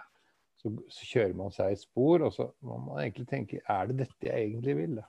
Så, 0.57 0.72
så, 0.89 1.03
kjører 1.05 1.36
man 1.38 1.51
seg 1.53 1.75
et 1.75 1.81
spor, 1.84 2.24
og 2.25 2.31
så 2.34 2.48
må 2.65 2.79
man 2.81 3.03
egentlig 3.03 3.27
tenke 3.29 3.60
Er 3.69 3.91
det 3.91 4.00
dette 4.00 4.25
jeg 4.31 4.48
egentlig 4.48 4.74
vil, 4.79 4.95
da? 4.98 5.05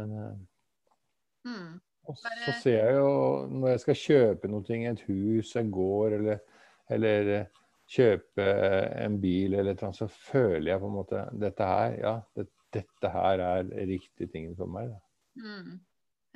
Men 0.00 0.14
mm. 1.44 1.74
Og 2.06 2.16
så, 2.16 2.32
så 2.46 2.54
ser 2.62 2.78
jeg 2.78 2.96
jo 2.96 3.10
når 3.50 3.74
jeg 3.74 3.82
skal 3.82 4.00
kjøpe 4.00 4.50
noe, 4.50 4.80
et 4.90 5.04
hus, 5.10 5.52
en 5.58 5.70
gård 5.74 6.16
eller, 6.20 6.42
eller 6.92 7.32
kjøpe 7.90 8.46
en 9.04 9.18
bil 9.22 9.54
eller 9.54 9.72
et 9.72 9.78
eller 9.78 9.90
annet, 9.90 10.00
så 10.00 10.08
føler 10.08 10.72
jeg 10.72 10.82
på 10.82 10.90
en 10.90 10.96
måte 10.96 11.24
dette 11.44 11.68
her, 11.70 11.98
ja, 12.00 12.14
det, 12.38 12.46
dette 12.76 13.10
her 13.12 13.42
er 13.44 13.74
riktige 13.90 14.30
ting 14.32 14.50
for 14.58 14.70
meg. 14.70 14.92
Mm. 15.40 15.76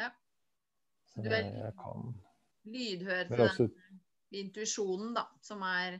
Ja. 0.00 0.10
Så 1.12 1.24
du 1.24 1.30
er 1.32 1.72
lydhør 2.70 3.30
for 3.30 3.46
også, 3.46 3.68
den 3.70 4.00
intuisjonen, 4.44 5.14
da, 5.16 5.26
som 5.44 5.62
er 5.66 5.98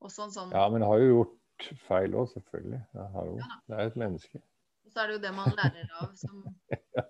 også 0.00 0.26
en 0.26 0.34
sånn 0.34 0.54
Ja, 0.56 0.66
men 0.72 0.82
jeg 0.82 0.90
har 0.90 1.02
jo 1.02 1.10
gjort 1.12 1.68
feil 1.86 2.16
òg, 2.16 2.30
selvfølgelig. 2.32 2.80
Jo, 2.96 3.24
ja, 3.38 3.50
det 3.68 3.78
er 3.78 3.90
et 3.90 3.98
menneske. 4.00 4.42
Og 4.86 4.94
så 4.94 5.02
er 5.02 5.10
det 5.10 5.18
jo 5.18 5.22
det 5.26 5.32
man 5.36 5.56
lærer 5.58 5.96
av 6.00 6.14
som 6.22 6.44
ja. 6.72 7.06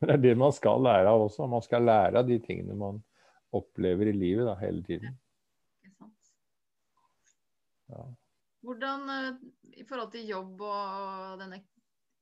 Men 0.00 0.08
det 0.08 0.14
er 0.14 0.22
det 0.24 0.36
man 0.40 0.54
skal 0.56 0.80
lære 0.80 1.10
av 1.10 1.26
også. 1.26 1.46
Man 1.50 1.64
skal 1.64 1.84
lære 1.84 2.22
av 2.22 2.28
de 2.28 2.38
tingene 2.40 2.76
man 2.78 3.02
opplever 3.56 4.08
i 4.08 4.14
livet 4.16 4.46
da, 4.48 4.54
hele 4.62 4.80
tiden. 4.86 5.10
Ja. 5.10 5.84
Ikke 5.84 5.96
sant. 5.98 6.30
Ja. 7.92 8.06
Hvordan, 8.64 9.04
eh, 9.12 9.42
i 9.82 9.84
forhold 9.88 10.12
til 10.14 10.30
jobb 10.30 10.62
og 10.64 11.36
denne 11.42 11.60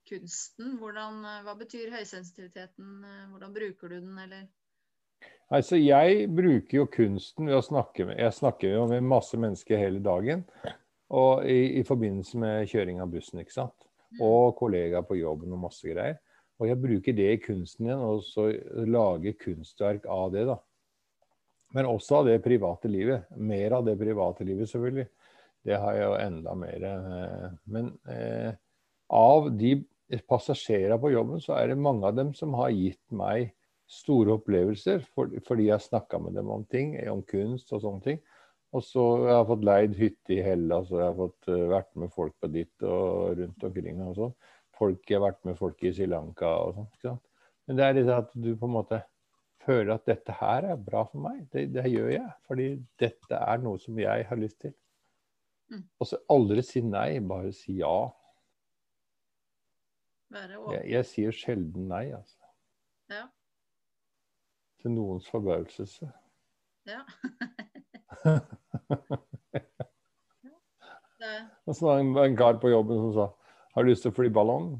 kunsten. 0.08 0.76
Hvordan, 0.80 1.20
eh, 1.24 1.42
hva 1.46 1.54
betyr 1.58 1.92
høysensitiviteten? 1.94 3.04
Eh, 3.04 3.26
hvordan 3.32 3.54
bruker 3.54 3.92
du 3.92 4.00
den, 4.00 4.18
eller? 4.18 4.46
Altså, 5.50 5.78
jeg 5.80 6.28
bruker 6.34 6.82
jo 6.82 6.86
kunsten 6.92 7.48
ved 7.48 7.56
å 7.56 7.64
snakke 7.64 8.04
med 8.06 8.18
Jeg 8.20 8.36
snakker 8.36 8.74
jo 8.74 8.86
med 8.90 9.06
masse 9.06 9.38
mennesker 9.40 9.80
hele 9.80 10.02
dagen. 10.04 10.44
Og 11.08 11.46
i, 11.48 11.78
i 11.80 11.84
forbindelse 11.88 12.38
med 12.38 12.68
kjøring 12.68 13.00
av 13.00 13.12
bussen, 13.12 13.40
ikke 13.40 13.56
sant. 13.56 13.88
Mm. 14.12 14.22
Og 14.24 14.56
kollegaer 14.58 15.06
på 15.08 15.16
jobben 15.16 15.54
og 15.56 15.62
masse 15.64 15.88
greier. 15.88 16.18
Og 16.58 16.68
jeg 16.68 16.80
bruker 16.82 17.14
det 17.14 17.28
i 17.32 17.40
kunsten 17.40 17.86
igjen, 17.86 18.02
og 18.02 18.24
så 18.26 18.48
lager 18.88 19.36
kunstverk 19.40 20.08
av 20.10 20.32
det, 20.34 20.44
da. 20.48 20.58
Men 21.76 21.88
også 21.88 22.20
av 22.20 22.28
det 22.28 22.40
private 22.44 22.90
livet. 22.90 23.28
Mer 23.36 23.76
av 23.78 23.86
det 23.86 23.94
private 24.00 24.46
livet, 24.48 24.70
selvfølgelig. 24.70 25.06
Det 25.68 25.76
har 25.76 25.96
jeg 25.96 26.06
jo 26.06 26.16
enda 26.22 26.54
mer. 26.56 26.86
Eh, 26.88 27.46
men 27.72 27.92
eh, 28.10 28.52
av 29.14 29.50
de 29.58 29.74
passasjerer 30.28 30.98
på 31.00 31.12
jobben, 31.12 31.40
så 31.44 31.56
er 31.58 31.72
det 31.72 31.80
mange 31.80 32.08
av 32.08 32.16
dem 32.16 32.32
som 32.36 32.54
har 32.56 32.72
gitt 32.72 33.02
meg 33.12 33.52
store 33.88 34.36
opplevelser 34.36 35.04
for, 35.14 35.32
fordi 35.46 35.68
jeg 35.68 35.76
har 35.76 35.84
snakka 35.84 36.20
med 36.20 36.36
dem 36.36 36.50
om 36.52 36.64
ting, 36.68 36.94
om 37.08 37.22
kunst 37.28 37.72
og 37.72 37.82
sånne 37.84 38.04
ting. 38.04 38.20
Og 38.76 38.84
så 38.84 39.04
jeg 39.22 39.32
har 39.32 39.38
jeg 39.38 39.48
fått 39.48 39.64
leid 39.64 39.94
hytte 39.96 40.34
i 40.34 40.42
Hellas, 40.44 40.90
og 40.92 41.00
jeg 41.00 41.06
har 41.06 41.16
fått 41.16 41.48
uh, 41.48 41.68
vært 41.72 41.92
med 42.00 42.12
folk 42.12 42.34
på 42.40 42.50
ditt 42.52 42.84
og 42.84 43.38
rundt 43.38 43.64
omkring. 43.64 44.02
og 44.04 44.18
sånn. 44.18 44.34
Folk, 44.78 45.00
Jeg 45.08 45.18
har 45.18 45.24
vært 45.24 45.46
med 45.48 45.56
folk 45.58 45.80
i 45.82 45.92
Sri 45.92 46.06
Lanka 46.06 46.50
og 46.66 46.82
sånn. 47.00 47.22
Men 47.66 47.78
det 47.78 47.86
er 47.86 47.96
litt 47.96 48.10
at 48.12 48.34
du 48.36 48.52
på 48.56 48.68
en 48.68 48.76
måte 48.76 49.00
føler 49.64 49.94
at 49.96 50.04
dette 50.08 50.36
her 50.36 50.68
er 50.72 50.80
bra 50.80 51.02
for 51.08 51.20
meg. 51.24 51.46
Det, 51.52 51.66
det 51.72 51.88
gjør 51.88 52.12
jeg. 52.12 52.28
Fordi 52.48 52.68
dette 53.00 53.40
er 53.40 53.64
noe 53.64 53.80
som 53.82 53.98
jeg 54.00 54.28
har 54.28 54.40
lyst 54.40 54.60
til. 54.64 54.76
Mm. 55.72 55.82
Og 56.00 56.08
så 56.08 56.20
aldri 56.32 56.64
si 56.64 56.84
nei, 56.84 57.18
bare 57.24 57.52
si 57.56 57.80
ja. 57.80 57.96
Jeg, 60.28 60.82
jeg, 60.92 61.04
sier 61.08 61.32
sjelden 61.32 61.88
nei, 61.88 62.10
altså. 62.12 62.36
Ja. 63.08 63.24
Til 64.82 64.92
noens 64.94 65.28
forbauselse. 65.32 66.10
Ja. 71.18 71.48
Og 71.66 71.74
så 71.74 71.82
var 71.82 71.98
det 71.98 72.24
en 72.28 72.36
kar 72.38 72.60
på 72.62 72.70
jobben 72.70 73.00
som 73.00 73.10
sa 73.16 73.24
har 73.74 73.84
du 73.84 73.90
lyst 73.90 74.04
til 74.06 74.12
å 74.12 74.16
fly 74.16 74.30
ballong? 74.34 74.72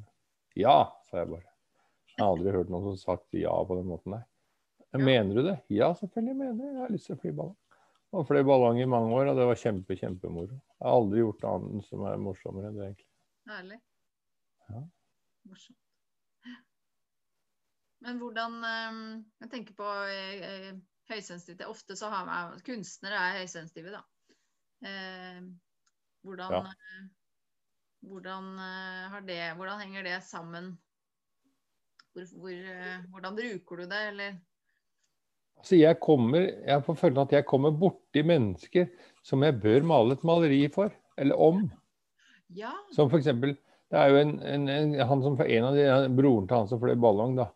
Ja, 0.59 0.91
sa 1.07 1.21
jeg 1.21 1.31
bare. 1.31 1.47
Jeg 2.15 2.23
har 2.23 2.33
aldri 2.33 2.55
hørt 2.55 2.71
noen 2.73 2.87
som 2.89 2.99
sagt 2.99 3.37
ja 3.39 3.55
på 3.67 3.77
den 3.79 3.89
måten 3.91 4.17
der. 4.17 4.25
Ja. 4.91 5.01
Mener 5.03 5.35
du 5.35 5.43
det? 5.45 5.57
Ja, 5.71 5.93
selvfølgelig 5.95 6.39
mener 6.39 6.65
jeg 6.65 6.73
Jeg 6.73 6.83
har 6.83 6.95
lyst 6.95 7.11
til 7.11 7.15
å 7.15 7.23
fly 7.23 7.33
ballong. 7.37 7.57
Og 8.17 8.25
fløy 8.27 8.41
ballong 8.49 8.81
i 8.83 8.89
mange 8.89 9.13
år, 9.15 9.31
og 9.31 9.39
det 9.39 9.47
var 9.51 9.61
kjempe, 9.61 9.99
kjempemoro. 10.01 10.57
Jeg 10.57 10.87
har 10.87 10.99
aldri 10.99 11.21
gjort 11.21 11.49
annet 11.51 11.91
som 11.91 12.07
er 12.09 12.23
morsommere 12.23 12.71
enn 12.71 12.79
det, 12.79 12.89
egentlig. 12.89 13.11
Herlig. 13.53 13.81
Ja 14.73 14.87
morsomt. 15.49 15.79
Men 18.05 18.19
hvordan 18.23 18.59
eh, 18.63 18.99
Jeg 19.43 19.51
tenker 19.53 19.79
på 19.79 19.87
eh, 20.07 20.43
eh, 20.49 20.75
høysensitivitet. 21.11 21.71
Ofte 21.71 21.97
så 21.99 22.11
har 22.13 22.27
man 22.29 22.59
Kunstnere 22.67 23.19
er 23.19 23.41
høysensitive, 23.43 23.95
da. 23.97 24.05
Hvordan, 26.23 26.53
ja. 26.55 27.01
hvordan, 28.07 28.51
det, 29.27 29.39
hvordan 29.59 29.81
henger 29.81 30.05
det 30.07 30.19
sammen? 30.23 30.69
Hvor, 32.13 32.29
hvor, 32.39 32.61
hvordan 33.11 33.39
bruker 33.41 33.81
du 33.81 33.89
det, 33.91 34.03
eller? 34.13 34.37
Altså 35.59 35.81
jeg 35.81 35.99
kommer, 35.99 36.45
jeg 36.69 36.85
får 36.87 36.99
følelsen 37.01 37.25
at 37.25 37.35
jeg 37.35 37.47
kommer 37.51 37.75
borti 37.75 38.23
mennesker 38.23 38.87
som 39.27 39.43
jeg 39.43 39.59
bør 39.59 39.87
male 39.91 40.15
et 40.15 40.23
maleri 40.29 40.61
for, 40.71 40.95
eller 41.19 41.41
om. 41.49 41.65
Ja. 42.55 42.71
Som 42.95 43.11
f.eks. 43.11 43.33
Det 43.89 43.97
er 43.97 44.13
jo 44.13 44.19
en, 44.21 44.35
en, 44.45 44.69
en, 44.69 44.95
han 45.09 45.23
som, 45.25 45.39
en 45.41 45.67
av 45.71 45.77
de, 45.77 45.87
Broren 46.17 46.49
til 46.49 46.59
han 46.59 46.69
som 46.69 46.81
fløy 46.83 46.97
ballong, 47.01 47.39
da. 47.39 47.49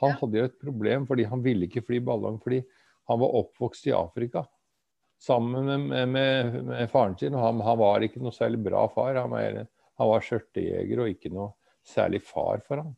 Han 0.00 0.14
ja. 0.14 0.18
hadde 0.22 0.38
jo 0.38 0.48
et 0.48 0.60
problem 0.62 1.04
fordi 1.08 1.26
han 1.28 1.42
ville 1.44 1.66
ikke 1.66 1.82
fly 1.84 1.98
ballong 2.04 2.38
fordi 2.40 2.62
han 3.10 3.18
var 3.20 3.34
oppvokst 3.40 3.88
i 3.90 3.96
Afrika 3.96 4.44
sammen 5.20 5.66
med, 5.66 6.08
med, 6.08 6.54
med 6.64 6.90
faren 6.90 7.18
sin. 7.18 7.34
og 7.34 7.42
han, 7.44 7.60
han, 7.60 7.78
var 7.78 8.06
ikke 8.06 8.22
noe 8.22 8.32
særlig 8.32 8.62
bra 8.64 8.86
far. 8.88 9.18
Han 9.20 9.34
var, 9.34 9.58
han 10.00 10.10
var 10.12 10.24
skjørtejeger 10.24 11.02
og 11.02 11.12
ikke 11.12 11.32
noe 11.34 11.50
særlig 11.86 12.22
far 12.24 12.62
for 12.64 12.80
ham. 12.80 12.94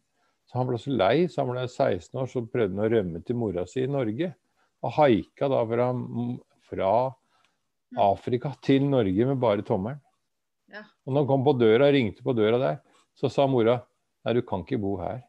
Så 0.47 0.61
han 0.61 0.69
ble 0.69 0.79
så 0.79 0.93
lei, 0.93 1.17
så 1.33 1.43
han 1.43 1.51
ble 1.55 1.65
16 1.67 2.21
år, 2.21 2.29
så 2.31 2.45
prøvde 2.45 2.77
han 2.77 2.85
å 2.85 2.93
rømme 2.93 3.23
til 3.27 3.39
mora 3.41 3.65
si 3.67 3.83
i 3.87 3.91
Norge. 3.91 4.31
Og 4.83 4.95
haika 4.99 5.49
da 5.51 5.63
fra, 5.67 5.89
fra 6.69 6.93
Afrika 8.03 8.53
til 8.63 8.87
Norge 8.91 9.29
med 9.33 9.41
bare 9.43 9.65
tommelen. 9.67 10.03
Ja. 10.73 10.83
Og 11.07 11.13
når 11.13 11.21
han 11.25 11.29
kom 11.31 11.45
på 11.45 11.53
døra, 11.61 11.91
ringte 11.93 12.25
på 12.25 12.33
døra 12.37 12.59
der, 12.63 12.79
så 13.19 13.29
sa 13.31 13.45
mora 13.51 13.77
nei, 14.25 14.33
du 14.39 14.43
kan 14.47 14.63
ikke 14.65 14.81
bo 14.81 14.97
her. 15.03 15.21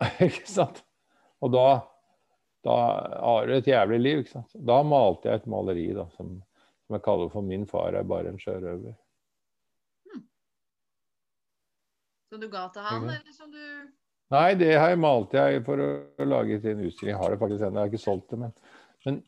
Ikke 0.20 0.44
sant? 0.44 0.82
Og 1.40 1.52
da, 1.54 1.62
da 2.66 2.74
har 3.16 3.46
du 3.48 3.54
et 3.56 3.68
jævlig 3.70 3.98
liv. 4.02 4.18
ikke 4.24 4.34
sant? 4.34 4.52
Da 4.68 4.82
malte 4.84 5.30
jeg 5.30 5.40
et 5.40 5.46
maleri 5.48 5.86
da, 5.96 6.04
som, 6.18 6.34
som 6.84 6.96
jeg 6.98 7.04
kaller 7.06 7.30
for 7.32 7.42
'Min 7.46 7.64
far 7.70 7.96
er 7.96 8.04
bare 8.04 8.28
en 8.28 8.36
sjørøver'. 8.40 8.92
Som 12.28 12.40
du 12.42 12.48
ga 12.50 12.66
til 12.74 12.82
han, 12.82 13.02
Mhm. 13.02 13.08
eller 13.14 13.32
som 13.32 13.50
du 13.52 13.88
Nei, 14.30 14.54
det 14.58 14.72
her 14.74 14.96
malte 14.98 15.38
jeg 15.38 15.64
for 15.64 15.78
å 15.78 16.24
lage 16.26 16.60
til 16.60 16.72
en 16.72 16.80
utstilling. 16.88 17.12
Jeg 17.14 17.20
har 17.22 17.30
det 17.30 17.38
faktisk 17.38 17.62
ennå, 17.62 17.78
jeg 17.78 17.84
har 17.84 17.92
ikke 17.92 18.04
solgt 18.04 18.30
det. 18.30 18.38
Men, 18.38 18.52
men 19.06 19.20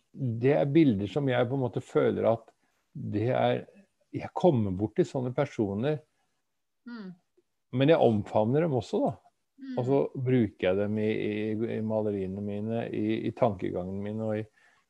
det 0.43 0.55
er 0.59 0.65
bilder 0.75 1.07
som 1.07 1.29
jeg 1.29 1.47
på 1.49 1.55
en 1.55 1.61
måte 1.63 1.81
føler 1.81 2.27
at 2.33 2.51
det 2.99 3.31
er 3.31 3.65
Jeg 4.15 4.31
kommer 4.33 4.73
borti 4.73 5.05
sånne 5.05 5.35
personer, 5.37 5.99
mm. 6.89 7.09
men 7.77 7.91
jeg 7.93 8.01
omfavner 8.01 8.65
dem 8.65 8.77
også, 8.79 9.01
da. 9.03 9.11
Mm. 9.59 9.75
Og 9.75 9.85
så 9.85 9.99
bruker 10.15 10.65
jeg 10.65 10.79
dem 10.79 10.97
i, 11.03 11.09
i, 11.11 11.35
i 11.77 11.81
maleriene 11.85 12.41
mine, 12.41 12.87
i, 12.89 13.19
i 13.29 13.33
tankegangen 13.37 13.99
min 14.01 14.23
og 14.25 14.39
i, 14.39 14.47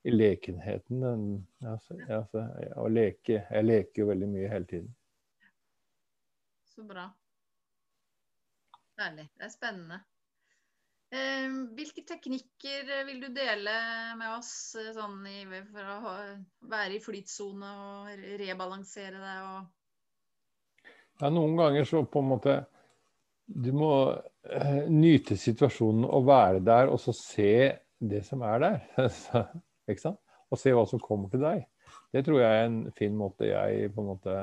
i 0.07 0.15
lekenheten. 0.15 1.03
Den, 1.03 1.25
altså, 1.67 1.99
altså, 2.07 2.45
å 2.79 2.87
leke. 2.93 3.41
Jeg 3.49 3.67
leker 3.67 4.05
jo 4.05 4.11
veldig 4.13 4.29
mye 4.37 4.53
hele 4.53 4.71
tiden. 4.71 4.93
Så 6.71 6.87
bra. 6.87 7.09
Herlig. 9.03 9.27
Det 9.35 9.49
er 9.49 9.55
spennende. 9.57 10.03
Eh, 11.09 11.47
hvilke 11.73 12.03
teknikker 12.05 12.91
eh, 12.93 13.05
vil 13.09 13.23
du 13.23 13.31
dele 13.33 13.75
med 14.19 14.29
oss 14.35 14.77
eh, 14.77 14.91
sånn 14.93 15.23
i, 15.25 15.39
for 15.71 15.93
å 15.95 16.17
være 16.69 16.99
i 16.99 17.01
flytsone 17.01 17.71
og 17.85 18.27
rebalansere 18.43 19.17
deg 19.17 19.47
og 19.47 20.91
Ja, 21.23 21.31
noen 21.33 21.57
ganger 21.57 21.89
så 21.89 22.03
på 22.05 22.21
en 22.21 22.29
måte 22.35 22.59
Du 23.49 23.71
må 23.73 23.93
eh, 24.13 24.85
nyte 24.93 25.39
situasjonen 25.41 26.05
og 26.05 26.29
være 26.29 26.61
der, 26.69 26.93
og 26.93 27.01
så 27.01 27.17
se 27.17 27.55
det 27.99 28.21
som 28.29 28.45
er 28.45 28.61
der. 28.67 28.79
Ikke 29.89 30.03
sant? 30.05 30.21
Og 30.53 30.61
se 30.61 30.77
hva 30.77 30.85
som 30.87 31.01
kommer 31.01 31.33
til 31.33 31.41
deg. 31.41 31.65
Det 32.13 32.21
tror 32.27 32.43
jeg 32.43 32.59
er 32.59 32.69
en 32.69 32.83
fin 33.01 33.17
måte 33.17 33.49
jeg 33.49 33.89
på 33.95 34.05
en 34.05 34.11
måte 34.13 34.37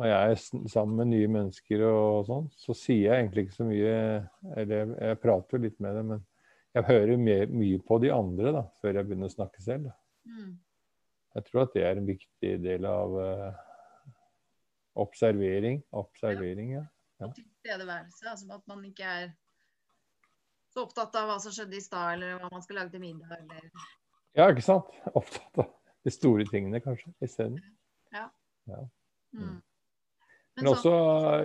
Når 0.00 0.08
jeg 0.08 0.34
er 0.34 0.68
sammen 0.72 0.96
med 0.98 1.10
nye 1.12 1.30
mennesker 1.30 1.82
og 1.84 2.26
sånn, 2.28 2.46
så 2.58 2.74
sier 2.76 3.10
jeg 3.10 3.18
egentlig 3.20 3.46
ikke 3.46 3.58
så 3.58 3.66
mye 3.68 3.96
Eller 4.56 4.94
jeg, 4.96 5.18
prater 5.20 5.58
jo 5.58 5.64
litt 5.66 5.76
med 5.84 5.98
dem, 5.98 6.14
men 6.14 6.22
jeg 6.72 6.88
hører 6.88 7.20
mye, 7.20 7.48
mye 7.52 7.80
på 7.84 7.98
de 8.00 8.12
andre 8.14 8.54
da, 8.56 8.62
før 8.80 8.96
jeg 8.96 9.08
begynner 9.08 9.28
å 9.28 9.34
snakke 9.34 9.60
selv. 9.60 9.90
Mm. 10.24 10.54
Jeg 11.36 11.44
tror 11.48 11.66
at 11.66 11.74
det 11.76 11.84
er 11.84 12.00
en 12.00 12.08
viktig 12.08 12.52
del 12.64 12.86
av 12.88 13.16
uh, 13.20 13.60
observering. 15.04 15.82
Observering, 16.00 16.72
ja. 16.78 16.86
Ja. 17.20 17.28
tilstedeværelse? 17.36 18.24
Altså 18.30 18.48
at 18.56 18.64
man 18.72 18.84
ikke 18.88 19.04
er 19.04 19.28
så 20.72 20.86
opptatt 20.86 21.16
av 21.20 21.28
hva 21.28 21.36
som 21.44 21.52
skjedde 21.52 21.76
i 21.76 21.84
stad, 21.84 22.14
eller 22.16 22.40
hva 22.40 22.48
man 22.52 22.64
skal 22.64 22.80
lage 22.80 22.94
til 22.94 23.04
middag, 23.04 23.36
eller 23.36 23.68
Ja, 24.38 24.48
ikke 24.48 24.64
sant? 24.64 24.88
Opptatt 25.18 25.60
av 25.60 25.68
de 26.02 26.14
store 26.14 26.48
tingene, 26.48 26.80
kanskje, 26.80 27.12
isteden. 27.20 27.60
mm. 29.36 29.60
Men 30.58 30.68
også 30.68 30.92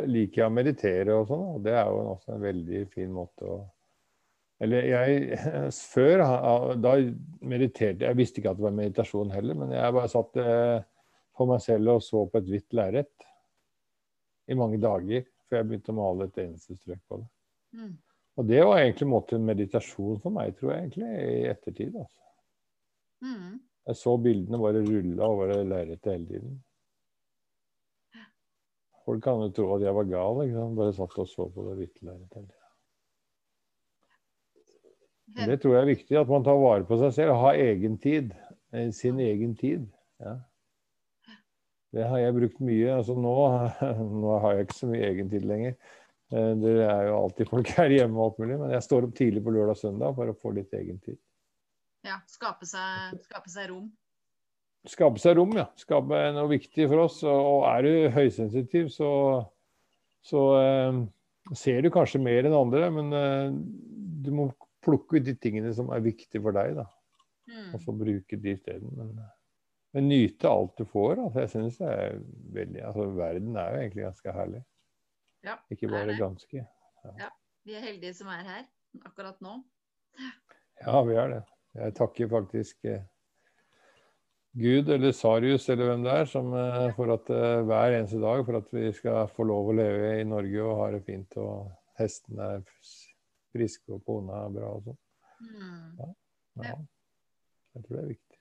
liker 0.09 0.41
jeg 0.41 0.49
å 0.49 0.53
meditere 0.53 1.15
og 1.15 1.29
sånn, 1.29 1.43
og 1.55 1.61
det 1.63 1.73
er 1.79 1.87
jo 1.87 1.99
også 2.11 2.33
en 2.35 2.43
veldig 2.43 2.81
fin 2.91 3.11
måte 3.15 3.47
å 3.47 3.57
Eller 4.59 4.87
jeg 4.89 5.37
Før, 5.93 6.23
da 6.81 6.95
mediterte 7.39 8.07
Jeg 8.09 8.17
visste 8.17 8.41
ikke 8.41 8.51
at 8.51 8.59
det 8.59 8.65
var 8.65 8.75
meditasjon 8.75 9.31
heller, 9.31 9.55
men 9.61 9.71
jeg 9.77 9.95
bare 9.95 10.11
satt 10.11 10.33
på 10.35 10.47
for 11.37 11.51
meg 11.51 11.61
selv 11.63 11.93
og 11.93 12.03
så 12.03 12.23
på 12.25 12.41
et 12.41 12.49
hvitt 12.49 12.75
lerret 12.77 13.27
i 14.47 14.57
mange 14.57 14.79
dager 14.81 15.25
før 15.47 15.59
jeg 15.59 15.69
begynte 15.69 15.93
å 15.93 15.97
male 15.97 16.27
et 16.27 16.39
eneste 16.43 16.75
strøk 16.77 17.01
på 17.07 17.21
det. 17.21 17.27
mm. 17.77 17.95
Og 18.37 18.45
det 18.45 18.59
var 18.61 18.79
egentlig 18.83 19.05
en 19.07 19.13
måte 19.15 19.37
meditasjon 19.41 20.19
for 20.21 20.33
meg, 20.33 20.51
tror 20.59 20.73
jeg, 20.73 20.81
egentlig, 20.83 21.07
i 21.09 21.45
ettertid. 21.49 21.95
altså. 21.97 22.25
Mm. 23.25 23.55
Jeg 23.89 23.97
så 23.97 24.13
bildene 24.21 24.59
bare 24.61 24.83
rulle 24.85 25.25
over 25.25 25.53
det 25.53 25.63
lerretet 25.65 26.11
hele 26.11 26.27
tiden. 26.29 26.59
Folk 29.07 29.23
kan 29.23 29.39
jo 29.45 29.49
tro 29.55 29.69
at 29.77 29.85
jeg 29.87 29.95
var 29.95 30.07
gal. 30.11 30.41
ikke 30.43 30.59
sant? 30.59 30.77
Bare 30.77 30.95
satt 30.97 31.19
og 31.23 31.29
så 31.31 31.47
på 31.53 31.67
det 31.69 31.77
hvite 31.79 32.07
lerretet 32.09 32.47
det 35.45 35.59
tror 35.61 35.73
jeg 35.75 35.81
er 35.83 35.89
viktig, 35.91 36.15
at 36.17 36.29
man 36.31 36.43
tar 36.45 36.57
vare 36.57 36.85
på 36.87 36.97
seg 36.97 37.11
selv 37.13 37.33
og 37.35 37.41
har 37.43 37.59
egen 37.61 37.97
tid. 38.01 38.31
eh, 38.73 38.89
Sin 38.95 39.19
egen 39.19 39.55
tid. 39.59 39.83
Ja. 40.23 40.37
Det 41.93 42.07
har 42.07 42.17
jeg 42.19 42.33
brukt 42.35 42.59
mye. 42.63 42.95
altså 42.95 43.13
Nå, 43.15 43.33
nå 44.23 44.39
har 44.43 44.55
jeg 44.57 44.67
ikke 44.67 44.79
så 44.79 44.89
mye 44.89 45.05
egen 45.11 45.29
tid 45.29 45.45
lenger. 45.45 45.75
Eh, 46.31 46.53
Det 46.63 46.73
er 46.87 47.03
jo 47.09 47.19
alltid 47.21 47.51
folk 47.51 47.69
her 47.77 47.93
hjemme 47.93 48.17
og 48.17 48.25
alt 48.31 48.39
mulig, 48.39 48.59
men 48.63 48.73
jeg 48.75 48.83
står 48.87 49.07
opp 49.07 49.15
tidlig 49.19 49.43
på 49.43 49.53
lørdag 49.53 49.75
og 49.75 49.81
søndag 49.83 50.15
for 50.17 50.31
å 50.31 50.37
få 50.41 50.55
litt 50.57 50.73
egen 50.73 50.99
tid. 51.05 51.19
Ja, 52.07 52.17
skape 52.31 52.65
seg, 52.65 53.19
skape 53.27 53.51
seg 53.51 53.69
rom. 53.71 53.91
Skape 54.87 55.19
seg 55.21 55.37
rom, 55.37 55.55
ja. 55.57 55.67
Skape 55.79 56.19
noe 56.35 56.49
viktig 56.51 56.87
for 56.87 57.03
oss. 57.07 57.19
Og 57.27 57.65
er 57.69 57.85
du 57.85 57.91
høysensitiv, 58.15 58.91
så, 58.93 59.09
så 60.25 60.43
eh, 60.61 61.01
ser 61.57 61.81
du 61.83 61.91
kanskje 61.93 62.21
mer 62.23 62.47
enn 62.47 62.55
andre, 62.55 62.89
men 62.93 63.15
eh, 63.17 63.57
du 64.23 64.31
må 64.35 64.49
plukke 64.85 65.19
ut 65.19 65.27
de 65.27 65.35
tingene 65.35 65.73
som 65.75 65.91
er 65.91 66.05
viktige 66.05 66.43
for 66.43 66.55
deg, 66.55 66.77
da. 66.79 66.87
Mm. 67.47 67.73
Og 67.75 67.83
så 67.83 67.95
bruke 67.95 68.39
de 68.43 68.53
isteden. 68.55 68.93
Men, 68.95 69.11
men 69.95 70.09
nyte 70.11 70.51
alt 70.51 70.79
du 70.79 70.87
får. 70.87 71.17
Altså, 71.25 71.43
jeg 71.43 71.53
synes 71.55 71.81
det 71.81 71.91
er 71.91 72.17
veldig 72.55 72.87
altså, 72.89 73.09
Verden 73.17 73.59
er 73.59 73.73
jo 73.73 73.83
egentlig 73.83 74.07
ganske 74.07 74.37
herlig. 74.39 74.63
Ja, 75.47 75.59
Ikke 75.71 75.91
bare 75.91 76.15
ganske. 76.17 76.63
ja. 76.63 76.67
ganske. 77.03 77.33
Vi 77.67 77.75
er 77.75 77.83
heldige 77.83 78.15
som 78.15 78.29
er 78.31 78.43
her 78.47 78.63
akkurat 79.05 79.41
nå. 79.43 79.57
Ja, 80.79 81.01
vi 81.03 81.15
er 81.19 81.31
det. 81.33 81.43
Jeg 81.75 81.95
takker 81.97 82.29
faktisk 82.31 82.85
eh, 82.87 83.03
Gud 84.57 84.89
eller 84.89 85.11
Sarius 85.11 85.67
eller 85.69 85.91
hvem 85.91 86.05
det 86.05 86.13
er, 86.13 86.29
som, 86.29 86.53
eh, 86.57 86.87
for 86.95 87.13
at 87.13 87.29
eh, 87.33 87.63
hver 87.67 87.97
eneste 87.97 88.21
dag 88.21 88.45
for 88.45 88.57
at 88.57 88.71
vi 88.73 88.87
skal 88.95 89.27
få 89.33 89.45
lov 89.45 89.71
å 89.71 89.75
leve 89.77 90.13
i 90.21 90.27
Norge 90.27 90.63
og 90.63 90.79
ha 90.81 90.87
det 90.95 91.03
fint. 91.05 91.37
Og 91.41 91.67
hestene 91.99 92.53
er 92.55 92.63
friske 93.53 93.93
og 93.93 94.05
kona 94.07 94.45
er 94.45 94.55
bra 94.55 94.71
og 94.77 94.87
sånn. 94.87 95.01
Mm. 95.43 96.15
Ja. 96.63 96.77
Jeg 97.77 97.85
tror 97.85 97.93
det 97.93 98.01
er 98.01 98.09
viktig. 98.15 98.39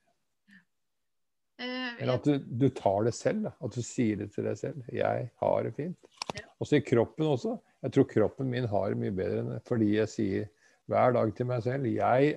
Eh, 1.56 2.02
Eller 2.02 2.18
at 2.18 2.26
du, 2.28 2.48
du 2.64 2.68
tar 2.76 3.06
det 3.08 3.14
selv. 3.16 3.46
Da. 3.48 3.54
At 3.64 3.76
du 3.76 3.84
sier 3.84 4.20
det 4.22 4.30
til 4.34 4.48
deg 4.48 4.58
selv. 4.60 4.88
Jeg 4.92 5.30
har 5.42 5.62
det 5.64 5.76
fint. 5.76 6.12
Ja. 6.36 6.48
Og 6.60 6.68
så 6.68 6.80
i 6.80 6.84
kroppen 6.84 7.28
også. 7.28 7.56
Jeg 7.84 7.92
tror 7.92 8.08
kroppen 8.10 8.50
min 8.50 8.68
har 8.72 8.92
det 8.92 9.00
mye 9.00 9.14
bedre 9.14 9.42
enn 9.42 9.54
det, 9.54 9.62
fordi 9.68 9.92
jeg 9.98 10.12
sier 10.12 10.52
hver 10.90 11.12
dag 11.16 11.32
til 11.34 11.48
meg 11.48 11.62
selv 11.64 11.88
jeg 11.90 12.36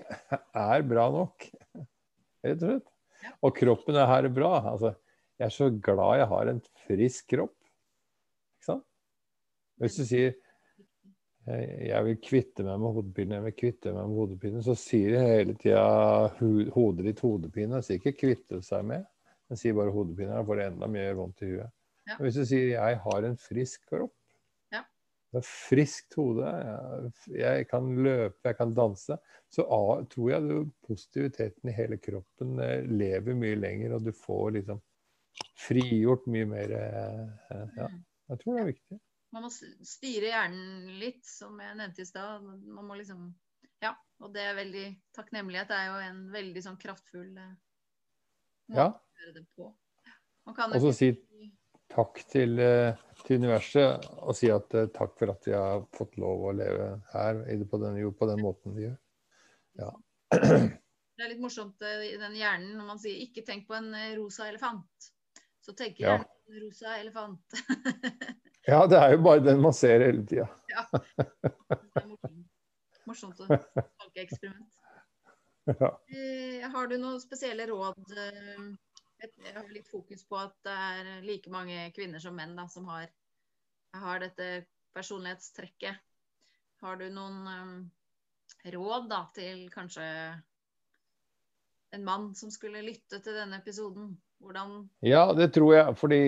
er 0.57 0.87
bra 0.89 1.09
nok. 1.13 1.47
Rett 2.45 2.63
og 2.63 2.71
slett. 2.73 2.95
Og 3.43 3.55
kroppen 3.55 3.97
er 3.99 4.09
her 4.09 4.27
bra. 4.33 4.53
Altså, 4.73 4.93
jeg 5.39 5.47
er 5.47 5.55
så 5.55 5.69
glad 5.71 6.19
jeg 6.19 6.29
har 6.33 6.51
en 6.51 6.61
frisk 6.85 7.31
kropp. 7.35 7.55
Ikke 8.59 8.69
sant? 8.71 8.85
Hvis 9.79 9.99
du 9.99 10.05
sier 10.07 10.37
jeg 11.49 12.05
vil 12.05 12.17
kvitte 12.21 12.61
meg 12.65 12.77
med 12.77 12.93
hodepinen, 12.93 13.39
jeg 13.39 13.45
vil 13.47 13.55
kvitte 13.57 13.93
meg 13.95 14.09
med 14.11 14.19
hodepinen, 14.19 14.61
så 14.61 14.75
sier 14.77 15.15
jeg 15.15 15.29
hele 15.31 15.55
tida 15.57 15.85
hodet 16.75 17.07
ditt 17.07 17.23
hodepine. 17.23 17.79
Sier 17.85 17.97
ikke 17.97 18.17
kvitte 18.19 18.59
seg 18.65 18.83
med, 18.85 19.07
men 19.49 19.57
sier 19.57 19.77
bare 19.77 19.93
hodepine. 19.95 20.35
Da 20.35 20.45
får 20.45 20.59
det 20.59 20.67
enda 20.69 20.89
mer 20.91 21.15
vondt 21.17 21.41
i 21.47 21.53
huet. 21.53 21.71
Ja. 22.09 22.17
Hvis 22.21 22.37
du 22.37 22.43
sier 22.49 22.67
jeg 22.75 22.99
har 23.05 23.25
en 23.25 23.39
frisk 23.41 23.87
kropp, 23.89 24.13
Ja. 25.31 25.37
det 25.37 25.41
er 25.43 25.47
friskt 25.47 26.15
hode, 26.17 26.45
jeg, 26.49 27.11
jeg 27.37 27.67
kan 27.69 27.89
løpe, 28.03 28.39
jeg 28.49 28.57
kan 28.57 28.73
danse, 28.73 29.17
så 29.53 29.65
tror 30.09 30.29
jeg 30.31 30.41
du, 30.49 30.71
positiviteten 30.87 31.69
i 31.69 31.75
hele 31.77 31.97
kroppen 32.01 32.59
eh, 32.59 32.81
lever 32.89 33.35
mye 33.37 33.55
lenger, 33.59 33.93
og 33.93 34.05
du 34.05 34.11
får 34.11 34.51
liksom 34.57 34.81
frigjort 35.59 36.25
mye 36.27 36.45
mer. 36.49 36.71
eh, 36.71 37.67
Ja, 37.77 37.87
Mm. 37.87 38.03
jeg 38.29 38.39
tror 38.39 38.53
det 38.55 38.61
er 38.61 38.71
viktig. 38.73 38.99
Man 39.31 39.43
må 39.43 39.49
styre 39.53 40.25
hjernen 40.31 40.99
litt, 40.99 41.25
som 41.25 41.59
jeg 41.61 41.77
nevnte 41.77 42.01
i 42.01 42.05
stad. 42.05 42.41
Man 42.43 42.85
må 42.85 42.97
liksom 42.97 43.35
Ja, 43.81 43.93
og 44.19 44.33
det 44.33 44.41
er 44.41 44.55
veldig 44.57 45.01
takknemlighet. 45.15 45.67
Det 45.69 45.75
er 45.77 45.85
jo 45.87 45.99
en 46.09 46.31
veldig 46.33 46.63
sånn 46.63 46.77
kraftfull 46.81 47.37
eh, 47.37 47.53
måte 48.69 48.75
Ja. 48.75 48.87
å 48.89 49.21
gjøre 49.21 49.33
det 49.37 49.45
på. 49.55 49.75
Man 50.45 50.55
kan 50.55 50.71
så 50.71 50.89
ikke 50.89 50.93
si 50.97 51.11
takk 51.89 52.19
til, 52.29 52.59
eh, 52.61 52.97
til 53.25 53.39
universet 53.41 54.05
og 54.21 54.35
si 54.37 54.49
at 54.53 54.73
eh, 54.77 54.89
takk 54.95 55.15
for 55.19 55.33
at 55.33 55.47
jeg 55.49 55.57
har 55.57 55.85
fått 55.95 56.17
lov 56.21 56.45
å 56.49 56.55
leve 56.55 56.89
her 57.13 57.41
på 57.69 57.79
den, 57.81 57.97
jo, 58.03 58.11
på 58.15 58.29
den 58.29 58.43
måten 58.43 58.75
vi 58.77 58.85
gjør. 58.87 58.97
Ja. 59.81 59.91
Det 61.19 61.25
er 61.25 61.33
litt 61.33 61.41
morsomt 61.43 61.81
eh, 61.83 62.13
i 62.13 62.17
den 62.21 62.35
hjernen 62.39 62.77
når 62.79 62.85
man 62.93 62.99
sier 63.01 63.17
'ikke 63.19 63.43
tenk 63.43 63.65
på 63.67 63.75
en 63.75 63.89
rosa 64.15 64.45
elefant'. 64.47 65.09
Så 65.59 65.73
tenker 65.75 66.05
Ja. 66.05 66.13
hjernen 66.13 66.29
på 66.45 66.53
en 66.55 66.61
rosa 66.63 66.93
elefant. 67.01 67.41
ja, 68.71 68.85
det 68.87 68.97
er 69.01 69.11
jo 69.11 69.23
bare 69.25 69.43
den 69.43 69.59
man 69.61 69.73
ser 69.75 69.99
hele 70.05 70.23
tida. 70.25 70.47
det 71.19 71.99
er 71.99 72.07
morsomt. 72.07 72.45
Morsomt 73.09 73.41
å 73.43 73.49
tankeeksperiment. 74.05 74.79
Ja. 75.69 75.91
Eh, 76.07 76.63
Har 76.71 76.87
du 76.87 76.95
noen 76.97 77.19
spesielle 77.21 77.67
råd? 77.67 77.99
eh, 78.15 78.69
jeg 79.19 79.55
har 79.55 79.71
litt 79.73 79.89
fokus 79.91 80.23
på 80.27 80.37
at 80.39 80.55
det 80.65 80.73
er 80.73 81.09
like 81.25 81.51
mange 81.51 81.89
kvinner 81.95 82.21
som 82.23 82.37
menn 82.37 82.55
da, 82.57 82.67
som 82.71 82.87
har, 82.91 83.09
har 83.95 84.21
dette 84.23 84.49
personlighetstrekket. 84.95 85.99
Har 86.79 86.99
du 86.99 87.09
noen 87.11 87.39
um, 87.47 87.73
råd 88.71 89.09
da, 89.11 89.23
til 89.35 89.65
kanskje 89.73 90.07
en 91.95 92.05
mann 92.05 92.31
som 92.37 92.51
skulle 92.53 92.83
lytte 92.85 93.19
til 93.23 93.35
denne 93.35 93.59
episoden? 93.59 94.13
Hvordan 94.39 94.85
Ja, 95.03 95.33
det 95.35 95.51
tror 95.55 95.73
jeg. 95.75 95.95
Fordi 95.99 96.19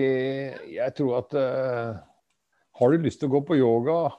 jeg 0.74 0.94
tror 0.98 1.22
at 1.22 1.32
uh, 1.32 2.00
Har 2.76 2.90
du 2.90 3.04
lyst 3.04 3.22
til 3.22 3.30
å 3.30 3.38
gå 3.38 3.40
på 3.48 3.56
yoga, 3.56 4.10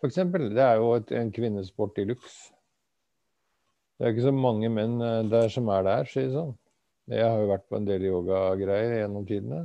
f.eks.? 0.00 0.18
Det 0.50 0.64
er 0.64 0.80
jo 0.80 0.96
et, 0.96 1.12
en 1.14 1.30
kvinnesport 1.34 1.98
i 2.02 2.08
luxe. 2.10 2.50
Det 3.98 4.06
er 4.06 4.14
ikke 4.14 4.30
så 4.30 4.32
mange 4.32 4.70
menn 4.72 4.94
eh, 5.04 5.26
der 5.28 5.50
som 5.52 5.66
er 5.68 5.82
der, 5.84 6.06
sier 6.08 6.30
sånn. 6.32 6.54
Jeg 7.10 7.26
har 7.26 7.42
jo 7.42 7.50
vært 7.50 7.66
på 7.68 7.78
en 7.78 7.86
del 7.88 8.06
yogagreier 8.06 9.00
gjennom 9.00 9.26
tidene. 9.26 9.64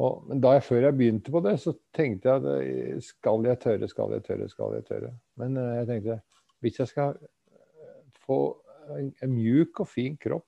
Og, 0.00 0.22
men 0.30 0.40
da 0.40 0.54
jeg, 0.56 0.64
før 0.64 0.86
jeg 0.86 0.96
begynte 0.96 1.32
på 1.34 1.42
det, 1.44 1.54
så 1.60 1.74
tenkte 1.96 2.30
jeg 2.30 2.40
at 2.40 2.46
eh, 2.64 3.00
skal 3.04 3.44
jeg 3.44 3.60
tørre, 3.60 3.88
skal 3.90 4.14
jeg 4.16 4.24
tørre, 4.24 4.48
skal 4.48 4.76
jeg 4.78 4.86
tørre. 4.88 5.10
Men 5.40 5.58
uh, 5.60 5.74
jeg 5.76 5.90
tenkte 5.90 6.20
hvis 6.64 6.80
jeg 6.80 6.90
skal 6.90 7.18
få 8.24 8.38
en, 8.96 9.10
en 9.24 9.32
mjuk 9.32 9.82
og 9.84 9.88
fin 9.88 10.16
kropp 10.20 10.46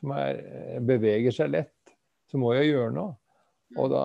som 0.00 0.14
er, 0.16 0.40
beveger 0.86 1.34
seg 1.34 1.52
lett, 1.52 1.94
så 2.30 2.40
må 2.40 2.54
jeg 2.56 2.70
gjøre 2.70 2.94
noe. 2.96 3.14
Og 3.78 3.90
da, 3.92 4.04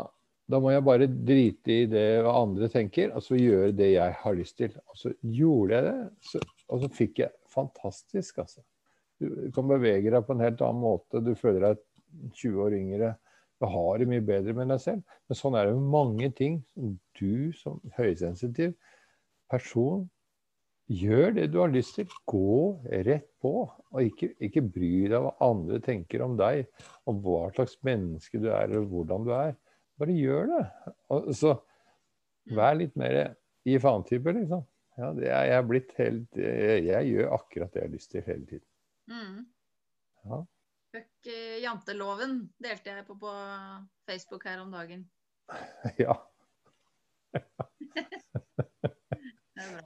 da 0.52 0.60
må 0.62 0.74
jeg 0.74 0.86
bare 0.86 1.10
drite 1.10 1.74
i 1.74 1.90
det 1.90 2.06
hva 2.26 2.36
andre 2.44 2.70
tenker, 2.74 3.14
og 3.16 3.24
så 3.26 3.38
gjøre 3.40 3.74
det 3.78 3.94
jeg 3.94 4.18
har 4.22 4.38
lyst 4.38 4.58
til. 4.62 4.74
Og 4.92 5.00
så 5.00 5.14
gjorde 5.22 5.78
jeg 5.78 5.88
det, 5.88 5.98
så, 6.30 6.42
og 6.70 6.84
så 6.84 6.92
fikk 6.98 7.24
jeg 7.24 7.34
fantastisk, 7.54 8.42
altså. 8.44 8.66
Du 9.22 9.52
kan 9.56 9.70
bevege 9.70 10.12
deg 10.12 10.26
på 10.26 10.36
en 10.36 10.44
helt 10.44 10.64
annen 10.66 10.84
måte. 10.84 11.22
Du 11.24 11.34
føler 11.40 11.70
deg 11.70 11.84
20 12.36 12.66
år 12.66 12.76
yngre. 12.80 13.14
Du 13.62 13.70
har 13.72 14.02
det 14.02 14.10
mye 14.12 14.24
bedre 14.26 14.56
med 14.58 14.74
deg 14.74 14.82
selv. 14.84 15.16
Men 15.28 15.40
sånn 15.40 15.56
er 15.56 15.70
det 15.70 15.78
med 15.78 15.94
mange 15.94 16.32
ting 16.36 16.60
du 17.20 17.54
som 17.56 17.80
høysensitiv 17.96 18.76
person 19.52 20.04
gjør 20.92 21.32
det 21.38 21.48
du 21.54 21.60
har 21.62 21.72
lyst 21.74 21.96
til. 21.98 22.12
Gå 22.30 22.82
rett 23.08 23.30
på. 23.42 23.54
Og 23.96 24.04
ikke, 24.04 24.34
ikke 24.44 24.66
bry 24.68 24.94
deg 25.08 25.24
hva 25.24 25.34
andre 25.48 25.80
tenker 25.84 26.26
om 26.26 26.36
deg, 26.40 26.66
om 27.10 27.22
hva 27.24 27.48
slags 27.56 27.78
menneske 27.86 28.42
du 28.42 28.50
er, 28.52 28.68
eller 28.68 28.86
hvordan 28.92 29.26
du 29.26 29.34
er. 29.38 29.56
Bare 30.00 30.20
gjør 30.20 30.52
det. 30.52 30.62
Og 31.16 31.32
så 31.38 31.56
vær 32.56 32.76
litt 32.78 32.96
mer 33.00 33.36
i 33.66 33.80
faen-type, 33.82 34.36
liksom. 34.36 34.66
Ja, 35.00 35.10
det 35.16 35.28
er 35.28 35.50
jeg 35.50 35.68
blitt 35.68 35.90
helt 35.98 36.38
jeg, 36.40 37.08
gjør 37.10 37.34
akkurat 37.36 37.74
det 37.74 37.82
jeg 37.82 37.88
har 37.90 37.96
lyst 37.96 38.12
til 38.14 38.24
hele 38.28 38.46
tiden. 38.48 38.68
Mm. 39.12 39.46
Ja. 40.26 40.40
Fuck 40.96 41.30
uh, 41.30 41.58
janteloven 41.64 42.38
delte 42.62 42.94
jeg 42.94 43.06
på 43.08 43.18
på 43.20 43.34
Facebook 44.10 44.46
her 44.48 44.62
om 44.64 44.72
dagen. 44.74 45.06
ja. 46.04 46.16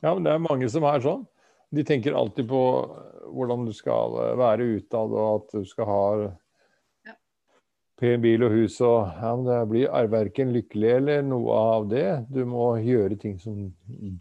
ja, 0.01 0.13
men 0.13 0.23
det 0.23 0.33
er 0.33 0.43
mange 0.43 0.69
som 0.71 0.85
er 0.87 1.03
sånn. 1.03 1.25
De 1.69 1.83
tenker 1.85 2.17
alltid 2.17 2.47
på 2.49 2.61
hvordan 3.29 3.65
du 3.67 3.73
skal 3.77 4.15
være 4.39 4.71
utad, 4.79 5.11
og 5.13 5.27
at 5.35 5.59
du 5.59 5.65
skal 5.69 5.89
ha 5.89 6.03
pen 7.99 8.21
bil 8.23 8.45
og 8.47 8.53
hus 8.55 8.77
og 8.85 9.09
ja, 9.19 9.33
men 9.35 9.47
Det 9.49 9.57
blir 9.73 10.11
verken 10.11 10.53
lykkelig 10.55 10.91
eller 11.01 11.25
noe 11.27 11.57
av 11.75 11.89
det. 11.91 12.07
Du 12.31 12.45
må 12.47 12.71
gjøre 12.83 13.17
ting 13.19 13.37
som 13.41 13.73